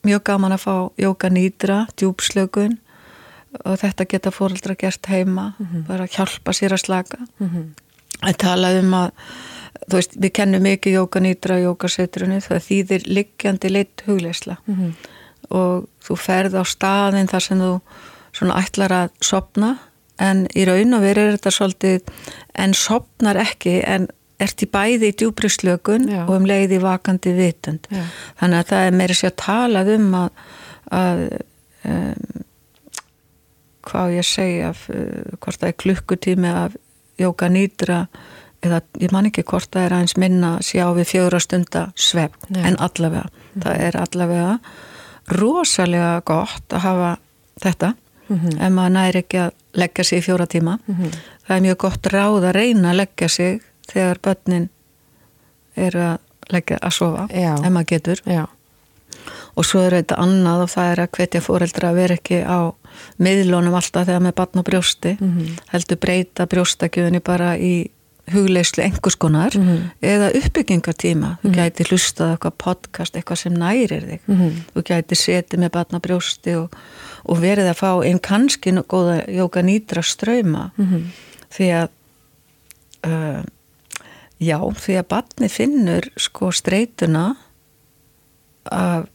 mjög 0.02 0.22
gaman 0.22 0.52
að 0.52 0.64
fá 0.66 0.90
jóka 0.98 1.28
nýdra, 1.28 1.86
djúpslögun 1.96 2.78
og 3.64 3.78
þetta 3.78 4.04
geta 4.04 4.30
fóreldra 4.30 4.75
gert 4.75 5.06
heima 5.06 5.54
mm 5.58 5.66
-hmm. 5.66 5.86
bara 5.86 6.06
hjálpa 6.06 6.52
sér 6.52 6.72
að 6.72 6.84
slaka 6.84 7.18
mhm 7.38 7.86
að 8.25 8.38
tala 8.40 8.72
um 8.80 8.94
að 8.96 9.10
þú 9.85 9.99
veist, 9.99 10.16
við 10.16 10.33
kennum 10.38 10.62
mikið 10.66 10.99
jókanýtra 10.99 11.59
jókasetrunni, 11.62 12.40
það 12.45 12.66
þýðir 12.68 13.06
liggjandi 13.06 13.73
leitt 13.73 14.04
hugleisla 14.06 14.56
mm 14.66 14.75
-hmm. 14.75 14.92
og 15.50 15.88
þú 16.02 16.16
ferð 16.16 16.54
á 16.61 16.64
staðin 16.64 17.28
þar 17.28 17.42
sem 17.42 17.61
þú 17.61 17.80
svona 18.33 18.61
ætlar 18.61 18.92
að 18.92 19.11
sopna 19.21 19.78
en 20.18 20.47
í 20.56 20.64
raun 20.64 20.95
og 20.97 21.02
veru 21.04 21.21
er 21.21 21.37
þetta 21.37 21.50
svolítið 21.50 22.00
en 22.54 22.75
sopnar 22.75 23.37
ekki 23.37 23.83
en 23.85 24.09
ert 24.42 24.62
í 24.62 24.68
bæði 24.68 25.11
í 25.11 25.16
djúbrislökun 25.16 26.09
og 26.26 26.33
um 26.37 26.49
leiði 26.49 26.80
vakandi 26.83 27.33
vitund 27.37 27.88
Já. 27.90 28.02
þannig 28.40 28.59
að 28.59 28.73
það 28.73 28.87
er 28.87 28.99
meira 29.00 29.16
sér 29.16 29.33
að 29.33 29.38
tala 29.45 29.85
um 29.95 30.09
að, 30.18 30.42
að 30.99 31.23
um, 31.88 32.42
hvað 33.87 34.16
ég 34.18 34.28
segja 34.28 34.73
uh, 34.73 35.37
hvort 35.40 35.61
það 35.62 35.71
er 35.71 35.78
klukkutími 35.85 36.52
af 36.64 36.76
jóka 37.21 37.49
nýdra 37.49 38.06
eða 38.66 38.80
ég 39.00 39.12
man 39.14 39.28
ekki 39.30 39.46
hvort 39.46 39.70
það 39.73 39.87
er 39.87 39.96
aðeins 39.96 40.16
minna 40.20 40.56
sjá 40.64 40.85
við 40.96 41.11
fjóra 41.12 41.40
stunda 41.40 41.87
svefn 41.94 42.50
Nei. 42.54 42.64
en 42.70 42.80
allavega, 42.82 43.28
mm. 43.28 43.62
það 43.62 43.87
er 43.88 44.00
allavega 44.02 44.58
rosalega 45.37 46.11
gott 46.26 46.75
að 46.75 46.85
hafa 46.87 47.16
þetta 47.62 47.94
mm 48.28 48.38
-hmm. 48.38 48.66
ef 48.66 48.73
maður 48.73 48.92
næri 48.92 49.18
ekki 49.18 49.38
að 49.38 49.50
leggja 49.75 50.04
sig 50.04 50.18
í 50.18 50.23
fjóra 50.23 50.46
tíma 50.46 50.78
mm 50.87 50.94
-hmm. 50.94 51.11
það 51.46 51.56
er 51.56 51.62
mjög 51.62 51.76
gott 51.76 52.06
ráð 52.06 52.44
að 52.44 52.52
reyna 52.52 52.90
að 52.90 52.96
leggja 52.96 53.28
sig 53.28 53.61
þegar 53.92 54.18
börnin 54.23 54.68
eru 55.76 56.00
að 56.00 56.18
leggja 56.50 56.78
að 56.82 56.92
sofa 56.92 57.28
Já. 57.30 57.54
ef 57.64 57.70
maður 57.70 57.87
getur 57.87 58.23
Já. 58.26 58.46
og 59.56 59.64
svo 59.64 59.80
er 59.80 59.92
þetta 59.92 60.14
annað 60.14 60.62
og 60.62 60.70
það 60.70 60.92
er 60.92 61.00
að 61.00 61.11
hvetja 61.11 61.40
fóreldra 61.40 61.90
að 61.90 61.94
vera 61.94 62.14
ekki 62.14 62.42
á 62.44 62.61
miðlunum 63.18 63.75
alltaf 63.75 64.06
þegar 64.06 64.23
með 64.23 64.35
batn 64.35 64.58
og 64.58 64.64
brjósti 64.64 65.16
mm 65.20 65.32
-hmm. 65.32 65.58
heldur 65.73 65.96
breyta 65.96 66.46
brjóstakjöðunni 66.46 67.20
bara 67.20 67.56
í 67.58 67.90
hugleislu 68.33 68.83
enguskonar 68.83 69.56
mm 69.56 69.66
-hmm. 69.66 69.90
eða 70.02 70.30
uppbyggingartíma 70.35 71.38
þú 71.42 71.49
mm 71.49 71.52
-hmm. 71.52 71.56
gæti 71.56 71.85
hlustað 71.90 72.30
eitthvað 72.30 72.54
podcast 72.64 73.16
eitthvað 73.16 73.37
sem 73.37 73.52
nærir 73.52 74.02
þig 74.11 74.21
mhm. 74.26 74.50
þú 74.75 74.83
gæti 74.83 75.14
setið 75.14 75.59
með 75.61 75.71
batn 75.71 75.97
og 75.97 76.02
brjósti 76.02 76.54
og, 76.56 76.76
og 77.25 77.40
verið 77.40 77.71
að 77.71 77.80
fá 77.83 78.04
einn 78.04 78.18
kannski 78.18 78.73
góða 78.73 79.26
jóka 79.28 79.62
nýtra 79.62 80.02
ströyma 80.02 80.71
mhm. 80.76 81.02
því 81.50 81.66
að 81.71 81.88
uh, 83.06 83.42
já, 84.40 84.59
því 84.75 84.95
að 84.99 85.09
batni 85.09 85.49
finnur 85.49 86.11
sko 86.16 86.52
streytuna 86.52 87.37
af 88.64 89.06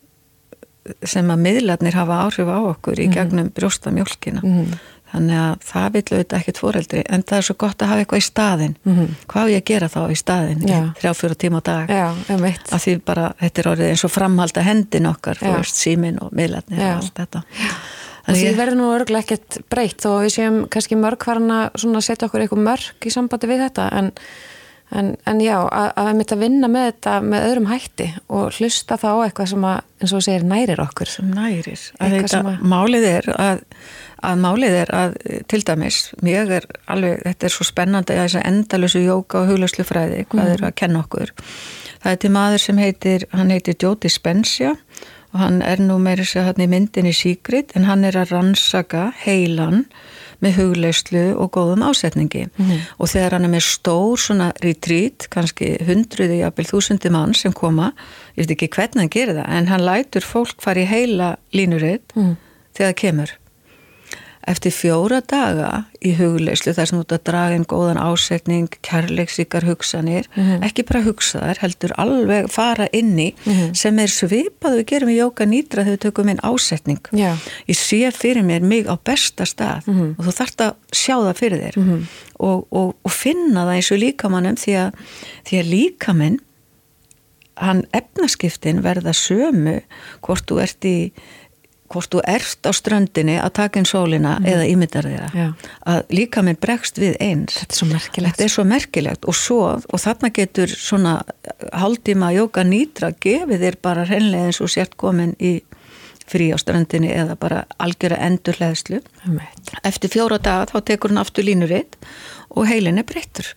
sem 1.06 1.27
að 1.30 1.44
miðlarnir 1.46 1.94
hafa 1.94 2.24
áhrif 2.25 2.50
á 2.50 2.60
okkur 2.74 3.00
í 3.00 3.08
mhm. 3.08 3.13
gegnum 3.13 3.50
brjóstamjólkina 3.53 4.41
mm 4.44 4.65
-hmm. 4.65 4.77
Þannig 5.12 5.39
að 5.41 5.65
það 5.68 5.88
vil 5.96 6.03
auðvitað 6.12 6.38
ekkert 6.39 6.62
foreldri 6.62 7.03
en 7.08 7.24
það 7.27 7.38
er 7.38 7.48
svo 7.48 7.56
gott 7.63 7.82
að 7.84 7.91
hafa 7.91 8.03
eitthvað 8.03 8.22
í 8.22 8.27
staðin 8.27 8.75
mm 8.84 8.94
-hmm. 8.98 9.15
hvað 9.34 9.53
ég 9.53 9.65
gera 9.72 9.89
þá 9.91 10.01
í 10.03 10.20
staðin 10.20 10.62
þrjá 11.00 11.13
fjóra 11.22 11.39
tíma 11.44 11.60
á 11.60 11.63
dag. 11.72 11.89
Já, 11.89 12.08
að 12.72 12.84
því 12.86 12.94
bara, 13.06 13.34
þetta 13.39 13.62
er 13.62 13.72
orðið 13.74 13.89
eins 13.89 14.06
og 14.06 14.12
framhalda 14.12 14.62
hendin 14.62 15.10
okkar, 15.12 15.44
símin 15.65 16.22
og 16.22 16.32
miðlarnir 16.32 16.80
og 16.80 16.96
allt 17.01 17.18
þetta. 17.20 17.44
Og 18.22 18.38
því 18.38 18.56
verður 18.56 18.77
nú 18.77 18.88
örgulega 18.94 19.24
ekkert 19.25 19.60
breytt 19.70 20.06
og 20.06 20.22
við 20.24 20.36
séum 20.38 20.63
kannski 20.70 20.96
mörg 20.96 21.24
hvaran 21.25 21.51
að 21.51 22.01
setja 22.06 22.27
okkur 22.27 22.41
eitthvað 22.41 22.65
mörg 22.70 23.06
í 23.06 23.12
sambandi 23.12 23.50
við 23.50 23.65
þetta 23.65 23.89
en 23.98 24.12
En, 24.91 25.13
en 25.24 25.39
já, 25.39 25.56
að, 25.72 25.94
við 26.10 26.18
mitt 26.20 26.32
að 26.36 26.41
vinna 26.44 26.68
með 26.68 26.88
þetta 26.89 27.12
með 27.24 27.46
öðrum 27.48 27.68
hætti 27.70 28.08
og 28.27 28.58
hlusta 28.58 28.98
þá 29.00 29.10
eitthvað 29.13 29.48
sem 29.53 29.68
að, 29.70 29.77
eins 30.03 30.13
og 30.18 30.24
segir, 30.25 30.44
nærir 30.50 30.82
okkur. 30.84 31.13
Nærir. 31.30 31.84
Að 31.96 32.15
að... 32.41 32.50
Málið 32.74 33.08
er 33.08 33.30
að, 33.38 33.62
að 34.25 34.41
málið 34.41 34.75
er 34.83 34.91
að, 34.95 35.15
til 35.49 35.61
dæmis, 35.65 36.01
mér 36.21 36.51
er 36.59 36.67
alveg, 36.91 37.21
þetta 37.25 37.47
er 37.47 37.55
svo 37.55 37.67
spennandi 37.67 38.15
að 38.15 38.21
þess 38.25 38.39
að 38.39 38.49
endalösu 38.51 39.03
jóka 39.05 39.41
og 39.41 39.51
huglaslu 39.51 39.85
fræði, 39.87 40.25
hvað 40.31 40.43
mm. 40.43 40.53
er 40.55 40.67
að 40.67 40.75
kenna 40.81 41.01
okkur. 41.05 41.33
Það 42.01 42.11
er 42.11 42.21
til 42.21 42.33
maður 42.35 42.63
sem 42.65 42.81
heitir, 42.81 43.27
hann 43.33 43.53
heitir 43.53 43.77
Jóti 43.81 44.11
Spensja 44.11 44.75
og 45.31 45.39
hann 45.39 45.61
er 45.63 45.79
nú 45.79 45.95
meira 46.01 46.25
sér 46.27 46.49
hann 46.49 46.63
í 46.63 46.67
myndinni 46.69 47.13
Sigrid 47.15 47.71
en 47.77 47.87
hann 47.87 48.03
er 48.07 48.17
að 48.19 48.33
rannsaka 48.35 49.11
heilan 49.23 49.85
með 50.41 50.57
hugleyslu 50.57 51.23
og 51.37 51.51
góðum 51.55 51.85
ásetningi 51.85 52.47
mm 52.49 52.71
og 53.01 53.09
þegar 53.09 53.37
hann 53.37 53.47
er 53.47 53.53
með 53.53 53.63
stór 53.65 54.19
svona 54.19 54.51
retreat, 54.61 55.29
kannski 55.33 55.75
hundruði 55.87 56.41
jafnvel 56.41 56.67
þúsundi 56.67 57.11
mann 57.13 57.33
sem 57.37 57.53
koma 57.53 57.91
ég 58.35 58.43
veit 58.43 58.55
ekki 58.57 58.71
hvernig 58.75 59.05
hann 59.05 59.13
gerir 59.13 59.37
það, 59.39 59.47
en 59.57 59.69
hann 59.71 59.85
lætur 59.85 60.25
fólk 60.25 60.61
fara 60.61 60.83
í 60.83 60.89
heila 60.89 61.35
línuritt 61.55 62.17
mm 62.17 62.35
þegar 62.71 62.91
það 62.91 62.99
kemur 63.01 63.33
eftir 64.50 64.74
fjóra 64.74 65.21
daga 65.21 65.69
í 66.01 66.13
hugleyslu 66.17 66.74
þar 66.74 66.89
sem 66.89 66.98
þú 66.98 67.03
ert 67.03 67.15
að 67.17 67.24
draga 67.29 67.57
einn 67.57 67.65
góðan 67.69 68.00
ásetning 68.01 68.77
kærleiksíkar 68.86 69.65
hugsanir 69.69 70.25
mm 70.33 70.43
-hmm. 70.43 70.65
ekki 70.65 70.83
bara 70.83 71.03
hugsaðar, 71.05 71.57
heldur 71.62 71.93
alveg 71.98 72.50
fara 72.50 72.88
inni 72.91 73.33
mm 73.33 73.53
-hmm. 73.53 73.74
sem 73.74 74.00
er 74.00 74.07
svipað 74.07 74.77
við 74.77 74.86
gerum 74.86 75.10
í 75.10 75.17
jóka 75.17 75.45
nýtra 75.45 75.83
þegar 75.83 75.98
við 75.98 76.03
tökum 76.05 76.29
einn 76.29 76.43
ásetning 76.43 77.01
Já. 77.13 77.38
ég 77.67 77.77
sé 77.77 78.12
fyrir 78.12 78.43
mér 78.43 78.62
mig 78.62 78.88
á 78.88 78.98
besta 79.03 79.45
stað 79.45 79.88
mm 79.88 79.93
-hmm. 79.93 80.15
og 80.17 80.25
þú 80.25 80.31
þarfst 80.31 80.62
að 80.62 80.74
sjá 80.91 81.15
það 81.15 81.38
fyrir 81.38 81.60
þér 81.62 81.77
mhm. 81.77 82.07
og, 82.39 82.67
og, 82.71 82.95
og 83.03 83.12
finna 83.12 83.65
það 83.65 83.75
eins 83.75 83.91
og 83.91 83.98
líkamannum 83.98 84.55
því 84.55 84.74
að, 84.75 84.91
því 85.45 85.60
að 85.60 85.69
líkaminn 85.69 86.39
hann 87.62 87.83
efnaskiptin 87.93 88.81
verða 88.83 89.13
sömu 89.15 89.81
hvort 90.25 90.48
þú 90.50 90.62
ert 90.63 90.88
í 90.88 91.12
hvort 91.91 92.13
þú 92.13 92.21
ert 92.29 92.67
á 92.67 92.71
ströndinni 92.75 93.38
að 93.41 93.53
taka 93.60 93.81
inn 93.81 93.89
sólina 93.89 94.38
mm. 94.39 94.48
eða 94.53 94.67
ímyndar 94.69 95.10
þeirra 95.10 95.48
að 95.91 96.13
líka 96.15 96.43
minn 96.45 96.60
bregst 96.62 97.01
við 97.01 97.17
eins. 97.24 97.57
Þetta 97.60 97.75
er 97.75 97.81
svo 97.81 97.89
merkilegt, 97.91 98.41
er 98.41 98.53
svo 98.53 98.65
merkilegt. 98.67 99.27
Og, 99.27 99.38
svo, 99.38 99.60
og 99.77 100.01
þarna 100.01 100.31
getur 100.36 100.71
svona 100.71 101.17
haldíma 101.83 102.31
jóka 102.36 102.65
nýtra 102.67 103.12
gefið 103.21 103.67
þér 103.67 103.79
bara 103.83 104.07
hreinlega 104.10 104.50
eins 104.50 104.62
og 104.63 104.71
sért 104.71 104.98
komin 105.00 105.36
í 105.39 105.60
frí 106.31 106.51
á 106.55 106.57
ströndinni 106.62 107.12
eða 107.12 107.36
bara 107.39 107.63
algjöra 107.81 108.21
endur 108.24 108.55
hlæðslu 108.55 109.01
eftir 109.83 110.12
fjóra 110.13 110.38
daga 110.39 110.69
þá 110.71 110.77
tekur 110.88 111.12
hann 111.12 111.21
aftur 111.21 111.43
línuritt 111.43 111.98
og 112.55 112.69
heilin 112.69 113.01
er 113.01 113.07
breyttur. 113.07 113.50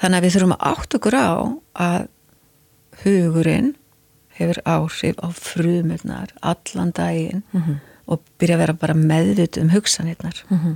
Þannig 0.00 0.18
að 0.18 0.26
við 0.26 0.36
þurfum 0.36 0.54
að 0.56 0.70
átt 0.70 0.96
okkur 0.98 1.16
á 1.16 1.28
að 1.86 2.06
hugurinn 3.04 3.74
hefur 4.38 4.60
áhrif 4.64 5.20
á 5.22 5.28
frumurnar 5.32 6.32
allan 6.42 6.92
daginn 6.92 7.42
mm 7.52 7.62
-hmm. 7.62 7.76
og 8.06 8.20
byrja 8.38 8.56
að 8.56 8.58
vera 8.58 8.72
bara 8.72 8.94
meðvit 8.94 9.56
um 9.60 9.70
hugsanirnar 9.70 10.44
mm 10.48 10.58
-hmm. 10.58 10.74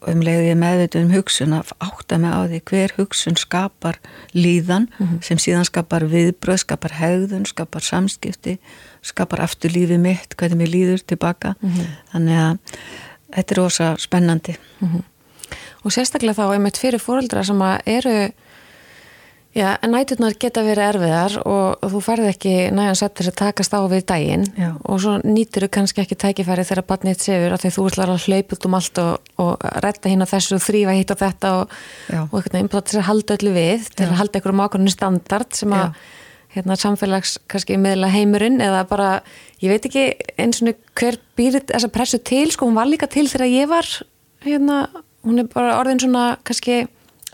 og 0.00 0.08
um 0.08 0.22
leiði 0.22 0.54
meðvit 0.54 0.94
um 0.94 1.10
hugsun 1.10 1.52
að 1.52 1.72
átta 1.78 2.18
mig 2.18 2.32
á 2.32 2.40
því 2.46 2.60
hver 2.70 2.90
hugsun 2.96 3.36
skapar 3.36 3.98
líðan 4.34 4.88
mm 4.98 5.06
-hmm. 5.06 5.22
sem 5.22 5.38
síðan 5.38 5.64
skapar 5.64 6.02
viðbröð, 6.04 6.56
skapar 6.56 6.92
hegðun, 6.92 7.46
skapar 7.46 7.82
samskipti 7.82 8.58
skapar 9.02 9.40
aftur 9.40 9.70
lífið 9.70 9.98
mitt, 9.98 10.36
hvernig 10.36 10.58
mér 10.58 10.68
líður 10.68 11.00
tilbaka 11.06 11.54
mhm. 11.60 11.80
þannig 12.12 12.36
að 12.36 12.58
þetta 13.34 13.54
er 13.54 13.60
ósa 13.60 13.96
spennandi 13.98 14.56
mhm. 14.80 15.00
Og 15.84 15.94
sérstaklega 15.94 16.36
þá 16.36 16.54
einmitt 16.54 16.78
fyrir 16.80 17.00
fóreldra 17.00 17.44
sem 17.46 17.60
að 17.64 17.78
eru 17.86 18.16
Já, 19.50 19.72
en 19.82 19.90
næturnar 19.90 20.36
geta 20.38 20.62
verið 20.62 20.84
erfiðar 20.92 21.32
og 21.42 21.88
þú 21.90 22.00
farið 22.06 22.28
ekki 22.30 22.50
næjan 22.70 22.98
settir 23.00 23.32
að 23.32 23.38
takast 23.40 23.72
á 23.74 23.82
við 23.90 24.04
daginn 24.06 24.44
Já. 24.54 24.68
og 24.86 25.00
svo 25.02 25.16
nýtur 25.24 25.64
þú 25.66 25.68
kannski 25.74 26.04
ekki 26.04 26.18
tækifæri 26.22 26.62
þegar 26.68 26.86
barnið 26.86 27.24
sefur 27.24 27.56
af 27.56 27.64
því 27.64 27.72
þú 27.74 27.86
ætlar 27.90 28.12
að 28.14 28.26
hlaupa 28.28 28.54
út 28.54 28.68
um 28.68 28.76
allt 28.78 29.00
og, 29.02 29.32
og 29.42 29.66
retta 29.82 30.12
hinn 30.12 30.22
á 30.22 30.30
þessu 30.30 30.54
og 30.54 30.62
þrýfa 30.62 30.94
hitt 30.94 31.10
á 31.10 31.22
þetta 31.24 31.50
og, 31.56 31.74
og 32.28 32.36
eitthvað 32.38 32.58
einblótt 32.60 32.86
til 32.92 33.00
að 33.00 33.08
halda 33.08 33.38
öllu 33.40 33.56
við 33.56 33.88
til 33.90 34.06
Já. 34.06 34.10
að 34.12 34.20
halda 34.20 34.38
einhverjum 34.38 34.62
ákvörnum 34.68 34.94
standard 34.94 35.58
sem 35.58 35.74
að 35.80 35.98
hérna, 36.54 36.78
samfélags 36.78 37.34
kannski 37.50 37.80
meðla 37.82 38.12
heimurinn 38.14 38.62
eða 38.62 38.84
bara, 38.86 39.10
ég 39.58 39.74
veit 39.74 39.90
ekki 39.90 40.06
eins 40.38 40.62
og 40.62 40.78
hver 40.94 41.18
býrið 41.38 41.66
þessa 41.72 41.90
pressu 41.90 42.22
til 42.22 42.46
sko, 42.54 42.70
hún 42.70 42.78
var 42.78 42.86
líka 42.86 43.10
til 43.10 43.26
þegar 43.26 43.50
ég 43.50 43.74
var 43.74 43.90
hérna, 44.46 44.80
hún 45.26 45.42
er 45.42 45.50
bara 45.50 45.74
orðin 45.82 46.06
svona 46.06 46.24
kannski 46.46 46.84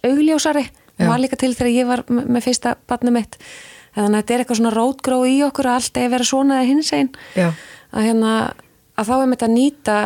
augljósari 0.00 0.64
hún 0.98 1.10
var 1.10 1.22
líka 1.22 1.38
til 1.40 1.52
þegar 1.54 1.72
ég 1.72 1.88
var 1.88 2.04
með 2.08 2.44
fyrsta 2.48 2.76
barni 2.88 3.14
mitt. 3.14 3.38
Þannig 3.96 4.12
að 4.12 4.20
þetta 4.20 4.34
er 4.34 4.42
eitthvað 4.42 4.60
svona 4.60 4.74
rótgróð 4.74 5.26
í 5.30 5.36
okkur 5.46 5.70
að 5.70 5.78
allt 5.80 6.00
er 6.00 6.12
verið 6.12 6.28
svona 6.28 6.58
eða 6.60 6.68
hins 6.68 6.92
einn 6.92 7.10
að, 7.40 8.02
hérna, 8.04 8.32
að 8.96 9.08
þá 9.08 9.14
er 9.16 9.30
mitt 9.30 9.44
að 9.46 9.54
nýta 9.54 9.96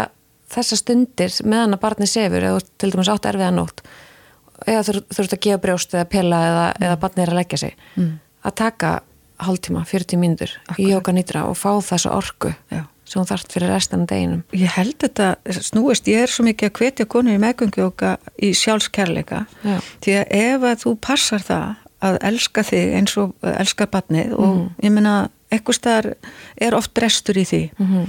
þessa 0.50 0.78
stundir 0.78 1.34
meðan 1.46 1.74
að 1.74 1.82
barni 1.82 2.08
sefur 2.10 2.46
eða 2.46 2.62
til 2.78 2.92
dæmis 2.92 3.10
átt 3.10 3.26
erfiða 3.30 3.50
nótt 3.54 3.82
eða 4.66 4.84
þú 4.86 4.94
þurft 5.10 5.34
að 5.34 5.42
gefa 5.46 5.62
brjóst 5.64 5.94
eða 5.96 6.08
pela 6.10 6.40
eða, 6.46 6.64
mm. 6.68 6.86
eða 6.86 7.00
barni 7.02 7.24
er 7.24 7.32
að 7.32 7.40
leggja 7.40 7.60
sig. 7.64 7.84
Mm. 7.96 8.10
að 8.44 8.56
taka 8.60 8.90
hálftíma, 9.40 9.86
40 9.88 10.20
mínútur 10.20 10.50
í 10.78 10.90
okkar 10.92 11.16
nýtra 11.16 11.46
og 11.48 11.56
fá 11.56 11.72
þessu 11.80 12.12
orku. 12.12 12.52
Já 12.70 12.84
sem 13.10 13.18
hún 13.18 13.26
þarft 13.26 13.54
fyrir 13.54 13.72
restan 13.72 14.06
deginum. 14.06 14.42
Ég 14.54 14.70
held 14.76 14.94
þetta, 15.02 15.32
snúist, 15.66 16.06
ég 16.10 16.24
er 16.24 16.30
svo 16.30 16.44
mikið 16.46 16.70
að 16.70 16.78
hvetja 16.78 17.06
konur 17.10 17.34
í 17.34 17.42
meðgöngjóka 17.42 18.16
í 18.38 18.52
sjálfskerleika 18.54 19.44
því 20.04 20.18
að 20.20 20.34
ef 20.38 20.66
að 20.70 20.84
þú 20.84 20.92
passar 21.02 21.42
það 21.42 21.80
að 22.00 22.18
elska 22.30 22.64
þig 22.64 22.94
eins 22.96 23.16
og 23.20 23.34
elska 23.50 23.88
barnið 23.90 24.32
og 24.36 24.52
mm. 24.52 24.68
ég 24.86 24.94
menna, 24.94 25.16
eitthvað 25.50 25.76
starf 25.76 26.30
er 26.62 26.76
oft 26.78 26.94
brestur 26.96 27.40
í 27.40 27.44
því 27.44 27.62
mm 27.74 27.86
-hmm. 27.90 28.06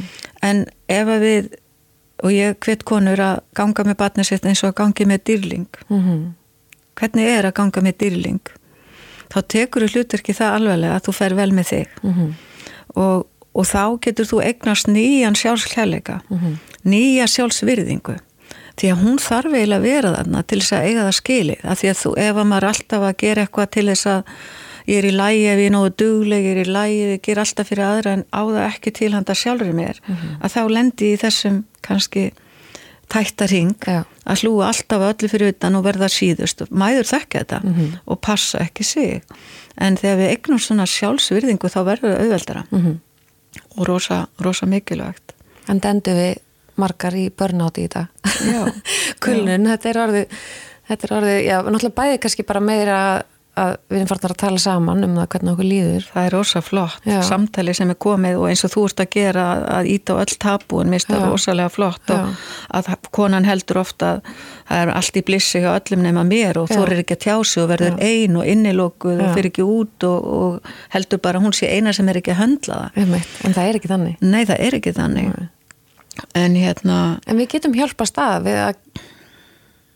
en 0.47 0.65
ef 0.87 1.07
að 1.07 1.25
við 1.25 1.49
og 2.21 2.31
ég 2.31 2.59
hvet 2.61 2.85
konur 2.85 3.19
að 3.19 3.41
ganga 3.57 3.83
með 3.83 3.97
barnið 3.97 4.29
sitt 4.29 4.45
eins 4.45 4.63
og 4.63 4.71
að 4.71 4.79
gangi 4.83 5.05
með 5.05 5.23
dýrling 5.25 5.67
mm 5.89 5.99
-hmm. 5.99 6.21
hvernig 6.95 7.27
er 7.27 7.45
að 7.45 7.57
ganga 7.59 7.81
með 7.81 7.97
dýrling 7.97 8.45
þá 9.33 9.39
tekur 9.47 9.81
þú 9.81 9.91
hlutur 9.93 10.19
ekki 10.19 10.33
það 10.33 10.55
alveg 10.55 10.91
að 10.91 11.03
þú 11.07 11.11
fer 11.11 11.33
vel 11.35 11.51
með 11.51 11.65
þig 11.65 11.87
-hmm. 12.01 12.33
og 12.95 13.27
og 13.51 13.67
þá 13.67 13.83
getur 14.05 14.27
þú 14.29 14.41
eignast 14.47 14.87
nýjan 14.87 15.35
sjálfskjærleika 15.35 16.21
mm 16.29 16.37
-hmm. 16.37 16.57
nýja 16.83 17.27
sjálfsvirðingu 17.27 18.17
því 18.79 18.91
að 18.91 19.01
hún 19.03 19.17
þarf 19.21 19.53
eiginlega 19.53 19.79
að 19.79 19.87
vera 19.87 20.11
þarna 20.15 20.43
til 20.43 20.59
þess 20.61 20.73
að 20.73 20.85
eiga 20.87 21.05
það 21.05 21.17
skilið 21.19 21.63
af 21.63 21.79
því 21.79 21.89
að 21.91 21.97
þú, 22.01 22.11
ef 22.17 22.35
að 22.35 22.49
maður 22.51 22.67
alltaf 22.71 23.01
að 23.07 23.17
gera 23.23 23.41
eitthvað 23.41 23.71
til 23.75 23.87
þess 23.89 24.05
að 24.05 24.21
ég 24.87 24.97
er 24.97 25.05
í 25.05 25.11
lægi 25.15 25.43
ef 25.51 25.59
ég 25.59 25.65
er 25.65 25.75
nógu 25.75 25.91
dugleg, 26.01 26.45
ég 26.45 26.57
er 26.57 26.61
í 26.61 26.71
lægi 26.71 27.01
ég 27.01 27.21
ger 27.21 27.39
alltaf 27.39 27.67
fyrir 27.67 27.85
aðra 27.85 28.13
en 28.13 28.23
á 28.31 28.41
það 28.41 28.69
ekki 28.69 28.91
til 28.91 29.11
handa 29.13 29.33
sjálfur 29.33 29.73
mér, 29.73 29.99
mm 30.07 30.15
-hmm. 30.15 30.39
að 30.41 30.53
þá 30.55 30.61
lendi 30.69 31.13
í 31.13 31.17
þessum 31.17 31.63
kannski 31.81 32.31
tættaring 33.11 33.75
ja. 33.87 34.03
að 34.25 34.41
hlúa 34.41 34.67
alltaf 34.71 35.01
öllu 35.01 35.27
fyrir 35.27 35.51
utan 35.51 35.75
og 35.75 35.83
verða 35.83 36.07
síðust 36.07 36.63
mæður 36.71 37.07
þekka 37.11 37.39
þetta 37.39 37.59
mm 37.63 37.73
-hmm. 37.73 37.97
og 38.05 38.21
passa 38.21 38.59
ekki 38.59 38.83
sig 38.83 39.21
en 39.77 39.97
þegar 39.97 40.17
við 40.17 40.29
eignum 40.29 40.59
svona 40.59 40.85
sjálfsvirðingu 40.85 41.67
þá 41.67 41.81
verður 41.83 42.15
það 42.15 42.21
auðveldara 42.21 42.63
mhm 42.71 42.99
og 43.77 43.85
rosa, 43.87 44.25
rosa 44.39 44.65
mikilvægt. 44.69 45.35
En 45.69 45.79
dendu 45.83 46.15
við 46.15 46.41
margar 46.81 47.15
í 47.17 47.27
börnáti 47.29 47.85
í 47.85 47.91
dag. 47.91 48.09
Kulnun, 49.23 49.69
þetta 49.69 49.89
er 49.91 50.01
orðið 50.05 50.37
þetta 50.91 51.07
er 51.07 51.15
orðið, 51.17 51.37
já, 51.45 51.55
náttúrulega 51.65 51.97
bæði 52.01 52.21
kannski 52.23 52.45
bara 52.47 52.63
meira 52.63 52.97
að 53.59 53.71
við 53.91 53.97
erum 53.97 54.07
farnar 54.07 54.31
að 54.31 54.39
tala 54.39 54.59
saman 54.63 55.05
um 55.05 55.15
það 55.19 55.25
hvernig 55.33 55.51
okkur 55.51 55.67
líður. 55.67 56.05
Það 56.13 56.27
er 56.27 56.33
rosa 56.35 56.61
flott, 56.63 57.07
já. 57.07 57.17
samtali 57.27 57.73
sem 57.75 57.89
er 57.91 57.97
komið 58.05 58.37
og 58.39 58.45
eins 58.47 58.63
og 58.63 58.71
þú 58.71 58.83
ert 58.87 59.03
að 59.03 59.09
gera 59.17 59.45
að 59.75 59.89
íta 59.91 60.15
á 60.15 60.21
öll 60.23 60.37
tabúin, 60.45 60.91
mér 60.91 61.01
finnst 61.01 61.11
það 61.11 61.25
rosalega 61.27 61.73
flott 61.73 62.13
og 62.15 62.45
að 62.79 62.89
konan 63.11 63.47
heldur 63.47 63.81
ofta 63.83 64.13
að 64.15 64.31
það 64.71 64.83
er 64.85 64.93
allt 64.95 65.19
í 65.19 65.25
blissi 65.27 65.63
hjá 65.65 65.69
öllum 65.73 66.05
nema 66.07 66.25
mér 66.27 66.61
og 66.63 66.71
þú 66.71 66.81
er 66.85 67.03
ekki 67.03 67.17
að 67.17 67.23
tjási 67.27 67.63
og 67.63 67.71
verður 67.73 67.99
já. 67.99 68.07
ein 68.07 68.39
og 68.39 68.51
innilókuð 68.55 69.19
og 69.19 69.35
fyrir 69.35 69.51
ekki 69.51 69.67
út 69.67 70.07
og, 70.07 70.33
og 70.39 70.75
heldur 70.95 71.23
bara 71.27 71.43
hún 71.43 71.55
sé 71.55 71.73
eina 71.75 71.91
sem 71.95 72.07
er 72.07 72.21
ekki 72.21 72.35
að 72.35 72.43
höndla 72.45 72.83
það. 72.95 73.17
En 73.43 73.57
það 73.57 73.65
er 73.65 73.81
ekki 73.81 73.91
þannig. 73.91 74.21
Nei, 74.23 74.43
það 74.47 74.67
er 74.67 74.79
ekki 74.79 74.95
þannig. 74.95 75.31
En 76.37 76.55
hérna 76.59 76.99
En 77.27 77.39
við 77.39 77.57
getum 77.57 77.75
hjálpast 77.75 78.19
að 78.21 78.47
við 78.47 78.61
að 78.69 79.01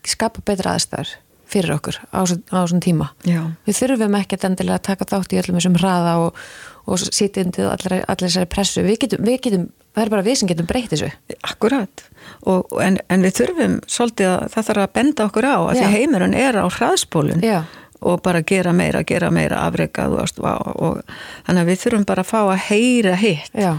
skapa 0.06 0.44
betra 0.44 0.76
aðstæður 0.76 1.16
fyrir 1.50 1.76
okkur 1.76 1.98
á 2.10 2.20
þessum 2.26 2.82
tíma. 2.82 3.10
Já. 3.26 3.40
við 3.66 3.78
þurfum 3.80 4.18
ekki 4.18 4.38
að 4.38 4.48
endilega 4.50 4.82
taka 4.90 5.06
þátt 5.08 5.34
í 5.34 5.40
öllum 5.40 5.58
þessum 5.60 5.78
hraða 5.78 6.14
og, 6.24 6.44
og 6.86 7.02
sýti 7.06 7.44
undir 7.44 7.70
allir, 7.70 8.04
þessari 8.10 8.50
pressu. 8.50 8.84
Við 8.86 9.00
getum, 9.04 9.24
við 9.26 9.40
getum, 9.46 9.66
það 9.94 10.04
er 10.04 10.12
bara 10.16 10.26
við 10.26 10.38
sem 10.40 10.50
getum 10.50 10.68
breytið 10.70 10.94
þessu. 10.96 11.38
Akkurat, 11.46 12.04
og, 12.50 12.76
en, 12.82 13.00
en 13.12 13.26
við 13.26 13.40
þurfum 13.40 13.80
svolítið 13.86 14.32
að 14.32 14.46
það 14.54 14.70
þarf 14.70 14.84
að 14.84 14.94
benda 14.98 15.28
okkur 15.30 15.48
á 15.48 15.56
að 15.56 15.80
því 15.80 15.90
heimurinn 15.94 16.38
er 16.38 16.58
á 16.58 16.66
hraðspólun 16.66 17.46
Já. 17.46 17.58
og 18.02 18.20
bara 18.26 18.42
gera 18.46 18.74
meira, 18.76 19.04
gera 19.06 19.30
meira 19.34 19.62
afreika 19.68 20.08
og, 20.10 20.26
og 20.42 21.00
þannig 21.46 21.62
að 21.62 21.70
við 21.70 21.82
þurfum 21.84 22.08
bara 22.10 22.26
að 22.26 22.32
fá 22.32 22.40
að 22.42 22.66
heyra 22.70 23.16
hitt. 23.22 23.54
Já. 23.54 23.76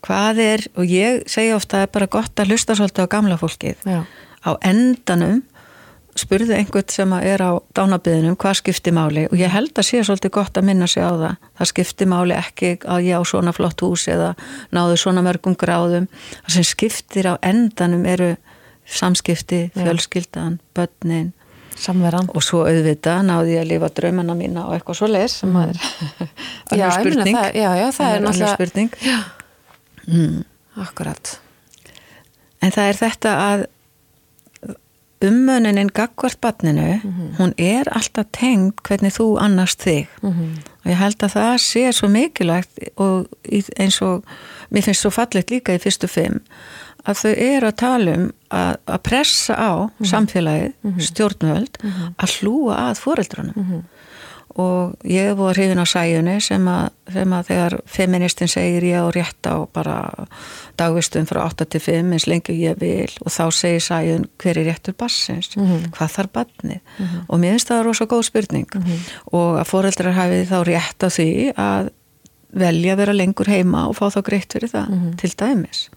hvað 0.00 0.38
er, 0.46 0.66
og 0.78 0.86
ég 0.88 1.24
segja 1.28 1.58
ofta 1.58 1.76
að 1.76 1.80
það 1.82 1.88
er 1.88 1.94
bara 1.98 2.12
gott 2.14 2.40
að 2.40 2.54
hlusta 2.54 2.78
svolítið 2.78 3.04
á 3.04 3.12
gamla 3.12 3.36
fólkið. 3.40 3.88
Á 4.40 4.50
endanum 4.64 5.42
spurði 6.20 6.56
einhvern 6.56 6.92
sem 6.92 7.12
er 7.18 7.42
á 7.42 7.52
dánabiðinum 7.76 8.36
hvað 8.40 8.60
skiptir 8.60 8.94
máli 8.96 9.26
og 9.30 9.36
ég 9.40 9.52
held 9.52 9.72
að 9.74 9.88
sé 9.88 10.02
svolítið 10.04 10.32
gott 10.36 10.60
að 10.60 10.68
minna 10.68 10.88
sig 10.90 11.02
á 11.04 11.12
það. 11.12 11.34
Það 11.58 11.70
skiptir 11.72 12.10
máli 12.10 12.36
ekki 12.36 12.70
að 12.84 13.08
ég 13.08 13.20
á 13.20 13.22
svona 13.26 13.54
flott 13.56 13.84
hús 13.84 14.06
eða 14.10 14.30
náðu 14.74 15.00
svona 15.00 15.24
mörgum 15.26 15.56
gráðum. 15.58 16.08
Það 16.44 16.56
sem 16.56 16.68
skiptir 16.70 17.30
á 17.30 17.34
endanum 17.42 18.06
eru 18.08 18.30
samskipti, 18.90 19.68
fjölskyldan 19.76 20.60
börnin. 20.74 21.32
Samveran. 21.80 22.28
og 22.34 22.42
svo 22.44 22.66
auðvita 22.68 23.20
náðu 23.24 23.54
ég 23.54 23.62
að 23.62 23.70
lifa 23.70 23.88
draumana 23.96 24.34
mína 24.36 24.66
og 24.68 24.74
eitthvað 24.76 24.98
svo 24.98 25.06
les 25.08 25.36
sem 25.40 25.48
mm. 25.48 25.60
er 25.62 25.78
annar 26.74 26.96
spurning. 26.98 27.36
það, 27.38 27.54
já, 27.56 27.70
já, 27.78 27.86
það 27.96 28.16
er 28.16 28.24
náttúrulega 28.26 28.56
spurning. 28.58 28.90
Mm. 30.10 30.42
Akkurat. 30.84 31.32
En 32.60 32.74
það 32.74 32.90
er 32.90 32.98
þetta 33.00 33.36
að 33.46 33.64
umönunin 35.24 35.90
gagvart 35.94 36.40
barninu, 36.40 37.00
mm 37.02 37.10
-hmm. 37.10 37.36
hún 37.38 37.52
er 37.58 37.88
alltaf 37.88 38.26
tengd 38.32 38.72
hvernig 38.82 39.12
þú 39.12 39.38
annast 39.40 39.82
þig 39.82 40.06
mm 40.22 40.30
-hmm. 40.30 40.60
og 40.84 40.90
ég 40.90 40.96
held 40.96 41.22
að 41.22 41.34
það 41.34 41.56
sé 41.58 41.92
svo 41.92 42.08
mikilvægt 42.08 42.78
og 42.96 43.26
eins 43.76 44.02
og 44.02 44.24
mér 44.70 44.82
finnst 44.82 45.00
svo 45.00 45.10
fallit 45.10 45.50
líka 45.50 45.74
í 45.74 45.78
fyrstu 45.78 46.06
fimm 46.06 46.40
að 47.04 47.14
þau 47.14 47.34
eru 47.36 47.66
að 47.66 47.76
tala 47.76 48.14
um 48.14 48.32
að, 48.50 48.76
að 48.86 48.98
pressa 48.98 49.54
á 49.54 49.72
mm 49.76 49.88
-hmm. 49.88 50.06
samfélagið, 50.06 50.72
mhm. 50.82 51.00
stjórnvöld 51.00 51.76
mhm. 51.82 52.14
að 52.18 52.30
hlúa 52.40 52.74
að 52.90 52.98
fóreldrunum 52.98 53.54
mhm 53.56 53.80
og 54.58 54.96
ég 55.06 55.30
voru 55.38 55.54
hrifin 55.54 55.78
á 55.78 55.86
sæjunni 55.86 56.40
sem 56.42 56.64
að, 56.66 56.88
sem 57.14 57.34
að 57.36 57.50
þegar 57.50 57.76
feministin 57.86 58.50
segir 58.50 58.86
ég 58.88 58.98
á 58.98 59.06
rétt 59.14 59.46
á 59.46 59.62
bara 59.70 59.96
dagvistum 60.80 61.28
frá 61.28 61.44
8 61.44 61.68
til 61.70 61.82
5 61.84 62.16
eins 62.16 62.26
lengi 62.26 62.56
ég 62.58 62.80
vil 62.80 63.12
og 63.22 63.30
þá 63.30 63.44
segir 63.54 63.84
sæjun 63.84 64.26
hver 64.42 64.58
er 64.58 64.66
réttur 64.72 64.96
bassins, 64.98 65.54
mm 65.56 65.62
-hmm. 65.66 65.90
hvað 65.94 66.10
þarf 66.16 66.32
barnið 66.32 66.80
mm 66.80 67.06
-hmm. 67.06 67.22
og 67.28 67.38
mér 67.38 67.50
finnst 67.50 67.70
það 67.70 67.84
rosa 67.84 68.04
góð 68.04 68.22
spurning 68.22 68.66
mm 68.74 68.82
-hmm. 68.82 68.98
og 69.32 69.60
að 69.60 69.64
foreldrar 69.64 70.12
hafi 70.12 70.46
þá 70.50 70.58
rétt 70.64 71.02
á 71.06 71.08
því 71.08 71.52
að 71.56 71.90
velja 72.52 72.92
að 72.92 72.96
vera 72.96 73.12
lengur 73.12 73.46
heima 73.46 73.88
og 73.88 73.96
fá 73.96 74.10
þá 74.10 74.22
greitt 74.22 74.52
fyrir 74.52 74.68
það 74.68 74.88
mhm. 74.88 75.16
til 75.16 75.30
dæmis 75.38 75.90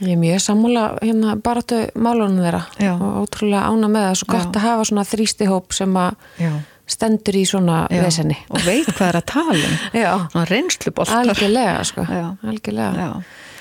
Ég 0.00 0.12
er 0.12 0.16
mjög 0.16 0.40
sammúla 0.40 0.98
hérna 1.02 1.36
bara 1.36 1.62
til 1.62 1.88
málunum 1.94 2.42
þeirra 2.44 2.66
Já. 2.78 3.00
og 3.00 3.22
ótrúlega 3.22 3.64
ána 3.64 3.88
með 3.88 4.02
það, 4.02 4.14
svo 4.14 4.26
gott 4.26 4.54
Já. 4.54 4.56
að 4.56 4.62
hafa 4.62 4.84
svona 4.84 5.04
þrýstihóp 5.04 5.72
sem 5.72 5.96
að 5.96 6.14
Já 6.38 6.52
stendur 6.86 7.36
í 7.38 7.44
svona 7.48 7.84
vesenni 7.90 8.38
og 8.50 8.62
veit 8.66 8.88
hvað 8.92 9.08
er 9.08 9.20
að 9.20 9.28
tala 9.32 10.16
um 10.32 10.48
reynsluboltar 10.52 11.22
algjörlega, 11.24 11.84
sko. 11.86 12.06
algjörlega. 12.06 13.12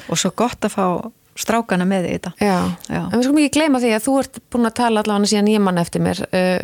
og 0.10 0.22
svo 0.22 0.34
gott 0.38 0.68
að 0.68 0.76
fá 0.76 0.88
strákana 1.36 1.88
með 1.90 2.08
í 2.08 2.16
þetta 2.16 2.32
já. 2.40 2.58
Já. 2.88 3.02
en 3.02 3.18
við 3.18 3.26
skulum 3.26 3.42
ekki 3.44 3.58
gleyma 3.58 3.82
því 3.84 3.94
að 3.98 4.06
þú 4.06 4.18
ert 4.22 4.42
búin 4.54 4.70
að 4.70 4.78
tala 4.80 5.02
allavega 5.04 5.32
síðan 5.34 5.52
ég 5.52 5.64
mann 5.66 5.82
eftir 5.82 6.04
mér 6.06 6.22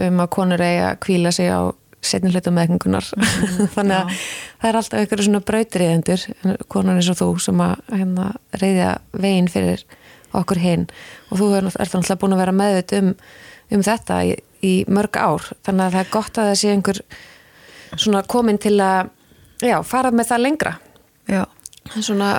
um 0.07 0.21
að 0.23 0.33
konur 0.37 0.63
eigi 0.63 0.83
að 0.85 0.99
kvíla 1.07 1.33
sig 1.35 1.51
á 1.51 1.61
setnum 2.01 2.33
hlutum 2.33 2.55
meðkengunar 2.57 3.09
mm, 3.13 3.71
þannig 3.75 3.97
að 3.97 4.13
já. 4.13 4.21
það 4.61 4.69
er 4.69 4.79
alltaf 4.79 5.01
einhverju 5.01 5.27
svona 5.27 5.43
brautriðendur 5.49 6.23
konur 6.71 6.97
eins 6.97 7.09
og 7.13 7.19
þú 7.19 7.27
sem 7.45 7.65
að 7.65 7.75
hérna, 7.91 8.29
reyðja 8.61 8.93
veginn 9.25 9.51
fyrir 9.51 9.83
okkur 10.37 10.61
hinn 10.61 10.87
og 11.29 11.41
þú 11.41 11.49
er 11.57 11.69
alltaf 11.69 12.21
búin 12.21 12.37
að 12.37 12.43
vera 12.45 12.55
meðut 12.55 12.95
um, 12.97 13.11
um 13.75 13.85
þetta 13.85 14.21
í 14.29 14.33
í 14.65 14.73
mörg 14.91 15.17
ár. 15.17 15.49
Þannig 15.65 15.85
að 15.85 15.95
það 15.95 16.03
er 16.03 16.13
gott 16.13 16.37
að 16.37 16.49
það 16.51 16.59
sé 16.61 16.71
einhver 16.75 17.01
svona 17.95 18.23
komin 18.29 18.61
til 18.61 18.77
að 18.83 19.11
já, 19.61 19.77
fara 19.87 20.13
með 20.15 20.31
það 20.31 20.43
lengra. 20.45 20.73
Já, 21.31 21.43
svona 21.99 22.31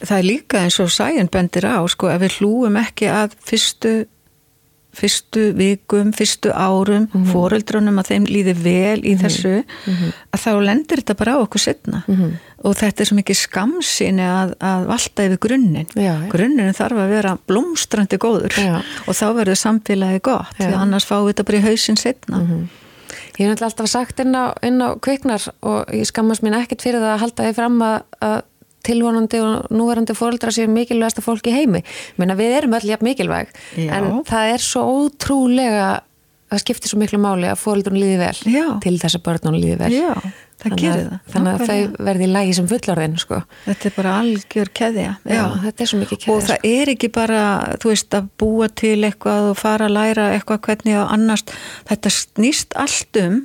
það 0.00 0.16
er 0.16 0.26
líka 0.26 0.62
eins 0.64 0.78
og 0.82 0.92
sæjan 0.92 1.30
bendir 1.32 1.66
á 1.68 1.80
sko, 1.90 2.10
ef 2.12 2.22
við 2.22 2.38
hlúum 2.40 2.78
ekki 2.80 3.10
að 3.12 3.36
fyrstu 3.44 3.94
fyrstu 4.96 5.50
vikum, 5.56 6.12
fyrstu 6.12 6.50
árum 6.50 7.06
mm 7.06 7.08
-hmm. 7.12 7.32
foreldrunum 7.32 7.98
að 7.98 8.10
þeim 8.10 8.24
líði 8.26 8.54
vel 8.54 8.98
í 8.98 9.12
mm 9.12 9.18
-hmm. 9.18 9.22
þessu 9.22 9.54
mhm. 9.86 10.12
að 10.32 10.40
þá 10.44 10.52
lendir 10.64 10.98
þetta 10.98 11.14
bara 11.14 11.34
á 11.34 11.38
okkur 11.38 11.60
setna 11.60 12.02
mhm. 12.06 12.32
og 12.64 12.76
þetta 12.76 13.00
er 13.00 13.06
svo 13.06 13.16
mikið 13.16 13.36
skamsini 13.36 14.26
að, 14.26 14.54
að 14.60 14.86
valda 14.86 15.24
yfir 15.24 15.38
grunninn 15.46 15.88
grunninn 16.30 16.74
þarf 16.74 16.98
að 16.98 17.08
vera 17.08 17.38
blómstrandi 17.46 18.18
góður 18.18 18.52
Já. 18.58 18.82
og 19.06 19.14
þá 19.14 19.26
verður 19.34 19.56
samfélagi 19.56 20.20
gott 20.20 20.54
því 20.58 20.74
annars 20.74 21.06
fáum 21.06 21.26
við 21.26 21.34
þetta 21.34 21.44
bara 21.44 21.58
í 21.58 21.66
hausin 21.68 21.96
setna 21.96 22.38
mhm. 22.38 22.68
Ég 23.38 23.48
hef 23.48 23.62
alltaf 23.62 23.88
sagt 23.88 24.20
inn 24.20 24.34
á, 24.36 24.52
inn 24.62 24.82
á 24.84 25.00
kviknar 25.00 25.40
og 25.64 25.88
ég 25.94 26.04
skammast 26.04 26.42
mín 26.42 26.54
ekkert 26.54 26.82
fyrir 26.82 27.00
það 27.00 27.14
að 27.14 27.22
halda 27.22 27.46
því 27.46 27.54
fram 27.56 27.82
að, 27.82 28.02
að 28.20 28.42
tilvonandi 28.90 29.40
og 29.46 29.72
núverandi 29.72 30.18
fóröldra 30.18 30.52
séu 30.54 30.68
mikilvægast 30.70 31.22
að 31.22 31.28
fólki 31.30 31.54
heimi. 31.54 31.84
Menna, 32.20 32.36
við 32.38 32.58
erum 32.60 32.78
öll 32.78 32.90
jafn 32.90 33.06
mikilvæg 33.06 33.50
Já. 33.78 33.90
en 33.96 34.12
það 34.28 34.54
er 34.58 34.68
svo 34.70 34.86
ótrúlega 35.00 35.90
það 36.50 36.62
skiptir 36.64 36.90
svo 36.90 36.98
miklu 37.00 37.20
máli 37.22 37.48
að 37.50 37.60
fóröldrun 37.62 37.98
líði 38.00 38.20
vel 38.20 38.38
Já. 38.50 38.66
til 38.82 38.96
þess 38.98 39.18
að 39.18 39.26
börnun 39.28 39.58
líði 39.60 39.76
vel 39.78 39.90
Já, 39.94 40.08
það 40.62 40.74
gerir 40.80 41.04
það 41.06 41.34
Þannig 41.34 41.52
að 41.52 41.70
þau 41.70 42.04
verði 42.08 42.26
í 42.26 42.30
lægi 42.34 42.56
sem 42.58 42.68
fullorðin 42.70 43.16
sko. 43.22 43.40
Þetta 43.68 43.88
er 43.90 43.94
bara 43.94 44.14
algjör 44.24 44.72
keðja 44.80 45.12
Já, 45.22 45.44
þetta 45.66 45.84
er 45.84 45.92
svo 45.92 46.00
mikið 46.00 46.22
keðja 46.24 46.34
Og 46.34 46.44
það 46.48 46.58
sko. 46.58 46.72
er 46.80 46.92
ekki 46.94 47.12
bara, 47.14 47.44
þú 47.82 47.92
veist, 47.92 48.18
að 48.18 48.30
búa 48.42 48.70
til 48.82 48.96
eitthvað 48.98 49.50
og 49.52 49.60
fara 49.60 49.86
að 49.86 49.96
læra 50.00 50.28
eitthvað 50.34 50.62
hvernig 50.66 50.98
og 50.98 51.14
annars, 51.14 51.46
þetta 51.90 52.14
snýst 52.18 52.78
allt 52.82 53.22
um 53.22 53.40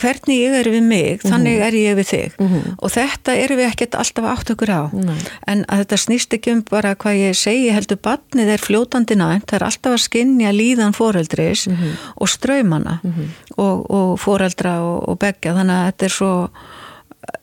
hvernig 0.00 0.38
ég 0.40 0.56
er 0.60 0.70
við 0.72 0.82
mig, 0.82 1.10
mm 1.10 1.18
-hmm. 1.18 1.30
þannig 1.30 1.60
er 1.66 1.74
ég 1.78 1.94
við 1.98 2.08
þig 2.10 2.32
mm 2.38 2.48
-hmm. 2.48 2.74
og 2.78 2.90
þetta 2.90 3.36
eru 3.36 3.56
við 3.56 3.68
ekkert 3.70 3.94
alltaf 3.94 4.24
átt 4.24 4.50
okkur 4.50 4.70
á, 4.70 4.82
Nei. 4.92 5.18
en 5.46 5.64
að 5.68 5.78
þetta 5.80 5.96
snýst 5.96 6.34
ekki 6.34 6.52
um 6.52 6.62
bara 6.70 6.94
hvað 6.94 7.14
ég 7.14 7.34
segi 7.36 7.70
heldur 7.70 7.98
barnið 8.02 8.48
er 8.54 8.60
fljótandi 8.66 9.16
næmt, 9.16 9.46
það 9.46 9.60
er 9.60 9.64
alltaf 9.64 9.92
að 9.92 10.04
skinja 10.08 10.50
líðan 10.52 10.92
foreldris 10.92 11.66
mm 11.66 11.76
-hmm. 11.76 11.92
og 12.16 12.28
ströymana 12.28 13.00
mhm. 13.02 13.24
og, 13.56 13.90
og 13.90 14.20
foreldra 14.20 14.80
og, 14.82 15.08
og 15.08 15.18
begja, 15.18 15.54
þannig 15.54 15.76
að 15.76 15.86
þetta 15.86 16.04
er 16.04 16.10
svo 16.10 16.50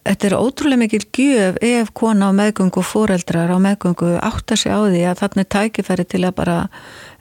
þetta 0.07 0.27
er 0.29 0.35
ótrúlega 0.37 0.81
mikil 0.81 1.03
gjöf 1.13 1.59
ef 1.63 1.91
kona 1.97 2.31
á 2.31 2.37
meðgöngu 2.37 2.81
og 2.81 2.87
foreldrar 2.87 3.51
á 3.51 3.57
meðgöngu 3.61 4.15
átta 4.23 4.55
sig 4.55 4.71
á 4.71 4.79
því 4.87 5.03
að 5.09 5.19
þarna 5.21 5.43
er 5.43 5.51
tækifæri 5.55 6.05
til 6.07 6.23
að 6.25 6.37
bara 6.39 6.57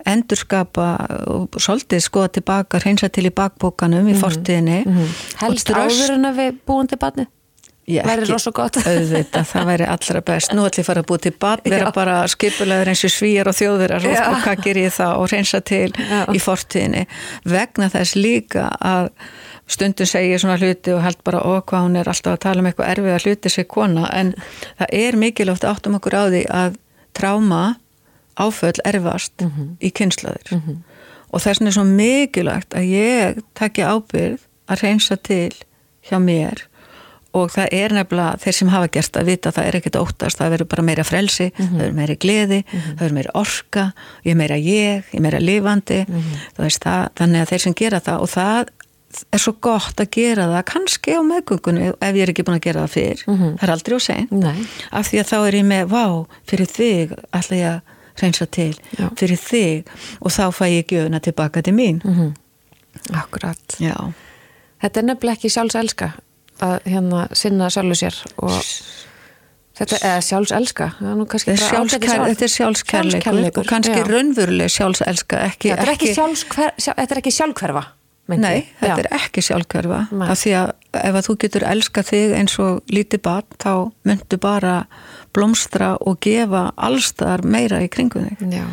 endurskapa 0.06 0.88
og 1.32 1.56
svolítið 1.60 2.02
skoða 2.04 2.34
tilbaka, 2.38 2.80
reynsa 2.82 3.08
til 3.08 3.26
í 3.28 3.34
bakbókanum 3.34 4.00
mm 4.00 4.06
-hmm. 4.06 4.10
í 4.10 4.14
mhm. 4.14 4.22
fortíðinni 4.24 4.84
mm 4.86 4.98
-hmm. 4.98 5.40
Helst 5.42 5.70
áður 5.70 6.12
en 6.14 6.24
að 6.24 6.36
við 6.36 6.52
búum 6.66 6.86
til 6.88 6.98
barni? 6.98 7.26
Væri 7.86 8.24
rosa 8.26 8.50
gott 8.50 8.76
auðvita, 8.76 9.44
Það 9.46 9.66
væri 9.68 9.86
allra 9.86 10.20
best 10.26 10.52
Nú 10.52 10.64
ætlum 10.66 10.82
ég 10.82 10.84
að 10.84 10.88
fara 10.88 11.02
að 11.04 11.06
búið 11.06 11.20
til 11.22 11.32
barn 11.38 11.60
vera 11.70 11.92
bara 11.94 12.16
skipulegur 12.28 12.88
eins 12.90 13.04
og 13.06 13.12
svíjar 13.14 13.46
og 13.46 13.54
þjóðurar 13.54 14.06
og, 14.08 14.16
og 14.30 14.40
hvað 14.42 14.62
ger 14.64 14.76
ég 14.76 14.94
það 14.96 15.12
og 15.20 15.28
reynsa 15.30 15.60
til 15.60 15.92
Já. 15.94 16.26
í 16.34 16.40
fortíðinni 16.42 17.06
vegna 17.44 17.88
þess 17.88 18.16
líka 18.18 18.72
að 18.80 19.10
stundum 19.70 20.06
segja 20.06 20.38
svona 20.42 20.58
hluti 20.58 20.94
og 20.96 21.02
held 21.02 21.22
bara 21.26 21.44
okkur 21.46 21.70
hvað 21.70 21.86
hún 21.86 22.00
er 22.00 22.10
alltaf 22.10 22.34
að 22.34 22.42
tala 22.42 22.62
um 22.62 22.66
eitthvað 22.70 22.90
erfið 22.90 23.14
að 23.14 23.26
hluti 23.26 23.54
sig 23.54 23.68
kona 23.70 24.10
en 24.14 24.34
það 24.80 24.94
er 25.04 25.18
mikilvægt 25.22 25.66
áttum 25.70 25.98
okkur 26.00 26.18
á 26.18 26.22
því 26.26 26.42
að 26.50 26.78
tráma 27.14 27.62
áföll 28.36 28.80
erfast 28.84 29.32
mm 29.40 29.50
-hmm. 29.50 29.68
í 29.80 29.90
kynslaðir. 29.92 30.52
Mm 30.52 30.62
-hmm. 30.66 30.76
og 31.30 31.40
þess 31.40 31.60
vegna 31.60 31.68
er 31.68 31.72
svo 31.78 31.84
mikilvægt 31.84 32.74
að 32.74 32.84
ég 32.84 33.42
takja 33.54 33.90
ábyrð 33.92 34.40
að 34.68 34.82
reynsa 34.82 35.16
til 35.16 35.52
hjá 36.08 36.18
mér. 36.18 36.66
Og 37.36 37.50
það 37.52 37.68
er 37.72 37.92
nefnilega 37.92 38.36
þeir 38.40 38.52
sem 38.52 38.68
hafa 38.68 38.88
gert 38.88 39.16
að 39.16 39.26
vita 39.28 39.48
að 39.48 39.56
það 39.56 39.66
er 39.66 39.76
ekkert 39.76 39.96
óttast, 39.96 40.38
það 40.38 40.50
verður 40.50 40.68
bara 40.72 40.82
meira 40.82 41.04
frelsi 41.04 41.44
mm 41.44 41.52
-hmm. 41.56 41.68
það 41.68 41.80
verður 41.80 41.98
meira 41.98 42.14
gleði, 42.14 42.64
það 42.72 43.00
verður 43.00 43.14
meira 43.18 43.30
orka 43.34 43.92
ég 44.24 44.30
er 44.30 44.36
meira 44.36 44.56
ég, 44.56 45.04
ég 45.12 45.14
er 45.14 45.20
meira 45.20 45.38
lifandi. 45.38 46.06
Það, 46.56 47.08
þannig 47.18 47.40
að 47.40 47.48
þeir 47.50 47.60
sem 47.60 47.74
gera 47.74 48.00
það 48.00 48.20
og 48.20 48.28
það 48.28 48.66
er 49.32 49.40
svo 49.40 49.54
gott 49.64 50.00
að 50.00 50.10
gera 50.16 50.46
það 50.50 50.64
kannski 50.70 51.16
á 51.16 51.20
meðgöngunni 51.24 51.90
ef 51.94 52.16
ég 52.16 52.22
er 52.24 52.32
ekki 52.32 52.44
búin 52.46 52.58
að 52.58 52.66
gera 52.68 52.84
það 52.84 52.94
fyrr. 52.96 53.22
Það 53.26 53.66
er 53.66 53.74
aldrei 53.74 53.96
á 53.96 54.00
sen 54.00 54.28
af 54.90 55.10
því 55.10 55.20
að 55.22 55.30
þá 55.30 55.36
er 55.46 55.54
ég 55.54 55.68
með, 55.70 55.84
vá, 55.92 56.04
fyrir 56.50 56.66
þig 56.72 57.14
ætla 57.32 57.56
ég 57.56 57.68
að 57.70 57.80
reynsa 58.22 58.46
til 58.46 58.74
Já. 58.98 59.08
fyrir 59.18 59.40
þig 59.40 59.90
og 60.20 60.32
þá 60.32 60.44
fæ 60.52 60.64
ég 60.70 60.92
gjöfuna 60.92 61.20
tilbaka 61.20 61.62
til 61.62 61.74
mín 61.74 62.00
mm 62.04 62.14
-hmm. 62.14 62.34
Akkurat 63.12 63.76
Já. 63.80 64.12
Þetta 64.82 65.00
er 65.00 65.04
nefnilega 65.04 65.36
ekki 65.36 65.48
sjálfselska 65.48 66.12
að 66.60 66.78
hérna 66.84 67.26
sinna 67.32 67.68
sjálfu 67.70 67.94
sér 67.94 68.16
og 68.36 68.62
þetta 69.76 69.98
er 70.08 70.20
sjálfselska 70.24 70.88
þetta 71.00 71.52
er, 71.52 72.30
er 72.42 72.52
sjálfskærleikur 72.54 73.60
og 73.60 73.68
kannski 73.68 74.00
raunveruleg 74.08 74.72
sjálfselska 74.72 75.42
ekki, 75.50 75.74
þetta, 75.74 75.82
er 75.82 75.92
ekki 75.92 76.14
ekki 77.20 77.30
sjálfkverfa 77.30 77.84
Nei, 78.26 78.66
þetta 78.80 78.88
Já. 78.90 79.04
er 79.04 79.08
ekki 79.14 79.42
sjálfkverfa 79.46 80.00
af 80.26 80.40
því 80.40 80.54
að 80.58 80.72
ef 80.98 81.18
að 81.18 81.26
þú 81.28 81.36
getur 81.44 81.66
elska 81.68 82.02
þig 82.02 82.32
eins 82.40 82.56
og 82.62 82.80
lítið 82.90 83.22
barn 83.22 83.60
þá 83.62 83.72
myndu 84.08 84.38
bara 84.42 84.72
blómstra 85.36 85.92
og 86.00 86.18
gefa 86.24 86.70
allstar 86.76 87.44
meira 87.44 87.82
í 87.84 87.90
kringu 87.92 88.24
þig 88.24 88.56
Já. 88.56 88.66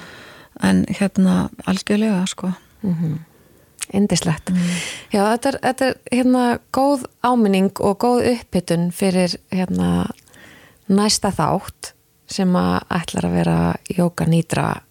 en 0.63 0.85
hérna 0.89 1.49
algjörlega 1.65 2.25
sko 2.27 2.53
mm 2.83 2.95
-hmm. 2.95 3.19
Indislegt 3.93 4.49
mm. 4.49 4.57
Já, 5.11 5.21
þetta 5.31 5.49
er, 5.49 5.57
þetta 5.61 5.85
er 5.85 5.95
hérna 6.11 6.59
góð 6.71 7.05
áminning 7.23 7.79
og 7.79 7.97
góð 8.03 8.31
upphittun 8.31 8.91
fyrir 8.91 9.35
hérna 9.51 10.07
næsta 10.87 11.31
þátt 11.31 11.93
sem 12.27 12.55
að 12.55 12.79
ætlar 12.89 13.25
að 13.25 13.31
vera 13.31 13.75
jóka 13.97 14.25
nýtra 14.25 14.81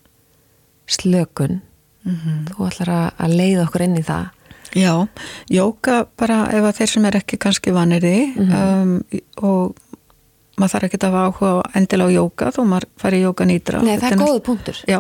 slökun 0.87 1.61
mm 2.05 2.17
-hmm. 2.17 2.47
þú 2.51 2.67
ætlar 2.67 3.13
að 3.19 3.37
leiða 3.37 3.65
okkur 3.65 3.83
inn 3.83 3.97
í 3.97 4.03
það 4.03 4.29
Já, 4.75 5.07
jóka 5.51 6.07
bara 6.17 6.47
ef 6.49 6.65
að 6.65 6.77
þeir 6.77 6.89
sem 6.89 7.05
er 7.05 7.17
ekki 7.17 7.37
kannski 7.37 7.73
vanir 7.73 8.05
í 8.05 8.35
-hmm. 8.37 8.53
um, 8.83 9.03
og 9.37 9.77
maður 10.59 10.75
þarf 10.75 10.89
ekki 10.89 11.01
að 11.01 11.07
hafa 11.09 11.23
áhuga 11.29 11.53
endilega 11.79 12.13
á 12.13 12.17
jóka 12.19 12.51
þó 12.53 12.61
maður 12.69 12.89
fari 13.01 13.21
í 13.21 13.25
jóka 13.27 13.47
nýtra. 13.49 13.83
Nei, 13.83 13.95
það 14.01 14.11
er 14.11 14.23
góðu 14.23 14.43
punktur. 14.49 14.83
Já, 14.91 14.99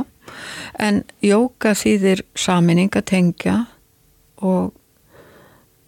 en 0.86 1.02
jóka 1.24 1.74
þýðir 1.78 2.24
saminning 2.38 2.96
að 2.96 3.08
tengja 3.12 3.58
og, 4.42 4.72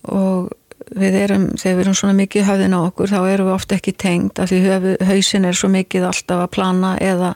og 0.08 0.52
við 0.92 1.16
erum, 1.16 1.44
þegar 1.56 1.76
við 1.76 1.82
erum 1.84 1.96
svona 1.96 2.14
mikið 2.18 2.46
höfðin 2.48 2.74
á 2.76 2.80
okkur 2.82 3.10
þá 3.10 3.16
erum 3.30 3.48
við 3.48 3.54
ofta 3.54 3.76
ekki 3.78 3.92
tengd 4.00 4.40
af 4.42 4.50
því 4.50 4.94
hausin 5.08 5.46
er 5.48 5.56
svo 5.56 5.70
mikið 5.72 6.06
alltaf 6.10 6.42
að 6.44 6.50
plana 6.54 6.90
eða 7.02 7.30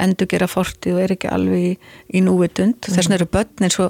endur 0.00 0.28
gera 0.30 0.48
fortið 0.48 0.96
og 0.96 1.02
er 1.04 1.14
ekki 1.16 1.30
alveg 1.32 1.66
í, 1.68 1.72
í 2.16 2.22
núvitund 2.24 2.78
mm. 2.78 2.86
þess 2.86 3.00
vegna 3.02 3.18
eru 3.18 3.28
börnir 3.36 3.74
svo 3.74 3.88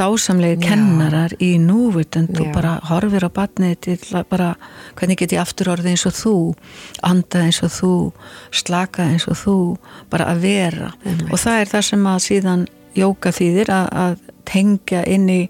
dásamlegi 0.00 0.60
kennarar 0.62 1.34
í 1.42 1.50
núvitund 1.62 2.36
Já. 2.36 2.44
og 2.44 2.52
bara 2.54 2.74
horfir 2.90 3.26
á 3.26 3.30
barnið 3.34 3.78
til 3.88 3.96
bara 4.30 4.52
hvernig 4.98 5.18
get 5.22 5.34
ég 5.34 5.42
aftur 5.42 5.72
orðið 5.74 5.94
eins 5.94 6.06
og 6.08 6.16
þú 6.18 6.36
andað 7.08 7.48
eins 7.48 7.62
og 7.66 7.72
þú 7.76 7.94
slakað 8.62 9.16
eins 9.16 9.26
og 9.30 9.40
þú 9.42 9.56
bara 10.12 10.30
að 10.32 10.44
vera 10.46 10.92
mm. 11.02 11.32
og 11.32 11.42
það 11.42 11.64
er 11.64 11.74
það 11.74 11.88
sem 11.90 12.12
að 12.12 12.20
síðan 12.28 12.68
jóka 12.94 13.32
þýðir 13.34 13.72
að, 13.72 13.88
að 14.04 14.20
tengja 14.46 15.02
inn 15.08 15.26
í 15.32 15.40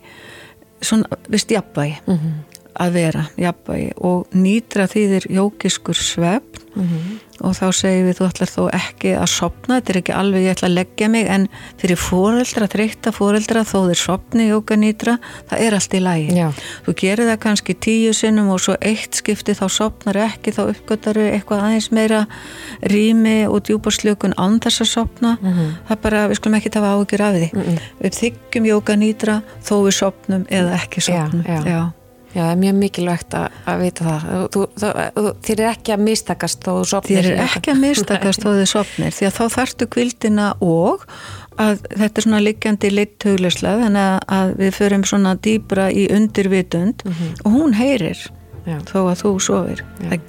svona, 0.82 1.20
vist 1.28 1.52
jafnvægi 1.52 2.00
mm 2.06 2.16
-hmm 2.16 2.48
að 2.80 2.96
vera 2.96 3.26
jafnvægi 3.40 3.92
og 4.00 4.32
nýtra 4.36 4.88
þýðir 4.90 5.28
jókiskur 5.32 5.98
svefn 5.98 6.62
mm 6.74 6.82
-hmm. 6.82 7.18
og 7.40 7.52
þá 7.56 7.72
segir 7.72 8.04
við 8.06 8.16
þú 8.18 8.26
ætlar 8.28 8.50
þó 8.50 8.62
ekki 8.72 9.10
að 9.16 9.26
sopna, 9.26 9.76
þetta 9.76 9.92
er 9.92 9.98
ekki 10.00 10.12
alveg 10.12 10.42
ég 10.42 10.54
ætla 10.54 10.68
að 10.68 10.74
leggja 10.74 11.08
mig 11.08 11.26
en 11.26 11.48
fyrir 11.78 11.96
fóreldra, 11.96 12.66
þreytta 12.66 13.12
fóreldra 13.12 13.64
þó 13.64 13.78
þeir 13.88 14.00
sopni 14.00 14.48
jóka 14.48 14.76
nýtra, 14.76 15.18
það 15.50 15.60
er 15.60 15.74
allt 15.74 15.94
í 15.94 16.00
lægi 16.00 16.36
Já. 16.36 16.48
þú 16.86 16.94
gerir 16.96 17.28
það 17.30 17.38
kannski 17.38 17.74
tíu 17.74 18.12
sinnum 18.12 18.48
og 18.48 18.60
svo 18.60 18.76
eitt 18.80 19.14
skipti 19.14 19.52
þá 19.52 19.68
sopnar 19.68 20.16
ekki, 20.16 20.52
þá 20.52 20.62
uppgötar 20.72 21.16
eitthvað 21.18 21.62
aðeins 21.62 21.90
meira 21.92 22.26
rými 22.82 23.46
og 23.46 23.62
djúbarslökun 23.62 24.34
án 24.36 24.60
þess 24.60 24.80
að 24.80 24.88
sopna 24.88 25.38
mm 25.40 25.52
-hmm. 25.52 25.70
það 25.88 25.98
bara, 26.02 26.28
við 26.28 26.34
skulum 26.34 26.54
ekki 26.54 26.70
tafa 26.70 26.94
ágjur 26.96 27.22
af 27.22 27.34
því 27.34 27.50
mm 27.52 27.78
við 28.02 28.12
þykjum 28.18 28.66
jóka 28.66 28.96
nýtra 28.96 29.42
þó 29.62 29.74
við 29.86 29.94
sopnum 29.94 30.46
eða 30.50 30.74
ekki 30.74 31.00
sopnum 31.00 31.44
Já, 31.46 31.62
Já. 31.66 32.01
Já, 32.32 32.40
það 32.46 32.50
er 32.50 32.60
mjög 32.62 32.76
mikilvægt 32.80 33.34
að, 33.36 33.56
að 33.68 33.82
vita 33.82 34.04
það. 34.06 34.22
Þú, 34.54 34.62
þú, 34.80 35.32
þér 35.44 35.60
er 35.60 35.70
ekki 35.70 35.92
að 35.92 36.04
mistakast 36.06 36.62
þó 36.64 36.70
þú 36.70 36.84
sopnir. 36.88 37.26
Þér 37.26 37.32
er 37.32 37.42
ekki 37.44 37.72
að 37.72 37.82
mistakast 37.82 38.44
þó 38.44 38.50
þú 38.56 38.68
sopnir 38.70 39.16
því 39.16 39.28
að 39.28 39.34
þá 39.36 39.56
þartu 39.56 39.88
kvildina 39.92 40.46
og 40.64 41.04
að 41.60 41.82
þetta 41.90 42.08
er 42.08 42.26
svona 42.26 42.40
liggjandi 42.42 42.92
litthuglislega 42.92 43.82
þannig 43.84 44.30
að 44.38 44.54
við 44.62 44.78
förum 44.78 45.04
svona 45.08 45.34
dýbra 45.44 45.90
í 45.92 46.06
undirvitund 46.16 47.04
mm 47.04 47.12
-hmm. 47.12 47.34
og 47.44 47.52
hún 47.52 47.76
heyrir 47.76 48.18
Já. 48.64 48.78
þó 48.86 48.98
að 49.10 49.16
þú 49.22 49.32
sofir. 49.42 49.84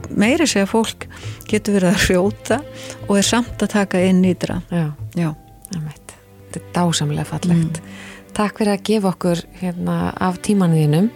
Meiri 0.10 0.48
sé 0.50 0.64
að 0.66 0.74
fólk 0.74 1.08
getur 1.48 1.78
verið 1.78 1.94
að 1.94 2.04
hrjóta 2.08 2.62
og 3.08 3.18
er 3.18 3.28
samt 3.28 3.62
að 3.62 3.74
taka 3.78 4.02
inn 4.02 4.22
nýdra. 4.22 4.62
Já, 4.72 4.92
Já. 5.16 5.36
þetta 5.72 6.60
er 6.60 6.62
dásamlega 6.74 7.26
fallegt. 7.26 7.80
Mm. 7.80 8.32
Takk 8.34 8.58
fyrir 8.58 8.74
að 8.74 8.84
gefa 8.84 9.08
okkur 9.14 9.44
hérna, 9.62 10.14
af 10.18 10.42
tímanuðinum 10.42 11.12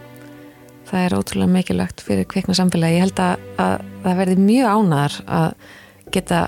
það 0.87 1.05
er 1.05 1.15
ótrúlega 1.17 1.53
mikilvægt 1.53 2.03
fyrir 2.05 2.27
kveikna 2.31 2.55
samfélagi. 2.57 2.97
Ég 2.97 3.05
held 3.07 3.23
að, 3.23 3.47
að 3.63 3.73
það 4.03 4.21
verði 4.21 4.37
mjög 4.43 4.75
ánæðar 4.75 5.17
að 5.39 5.47
geta 6.15 6.43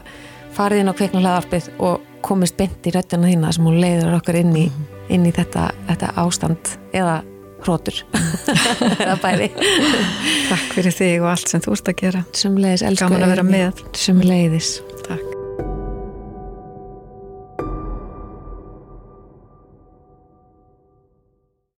farið 0.57 0.83
inn 0.83 0.91
á 0.91 0.97
kveikna 0.99 1.23
hlaðarpið 1.23 1.71
og 1.87 2.05
komist 2.25 2.57
beint 2.59 2.87
í 2.87 2.93
röttina 2.95 3.31
þína 3.31 3.51
sem 3.55 3.67
hún 3.67 3.79
leiður 3.79 4.19
okkur 4.19 4.39
inn 4.41 4.55
í, 4.59 4.67
inn 5.13 5.27
í 5.27 5.33
þetta, 5.35 5.69
þetta 5.87 6.13
ástand 6.23 6.75
eða 6.91 7.19
hrótur 7.63 8.03
eða 9.05 9.17
bæði. 9.23 9.49
Takk 10.51 10.77
fyrir 10.77 10.95
þig 10.95 11.17
og 11.23 11.33
allt 11.33 11.51
sem 11.51 11.63
þú 11.63 11.75
ert 11.75 11.91
að 11.91 11.99
gera. 12.03 12.23
Sumleiðis, 12.43 12.85
elsku 12.91 13.07
Gaman 13.07 13.27
að 13.27 13.35
vera 13.35 13.49
með. 13.49 13.83
Sumleiðis 14.07 14.77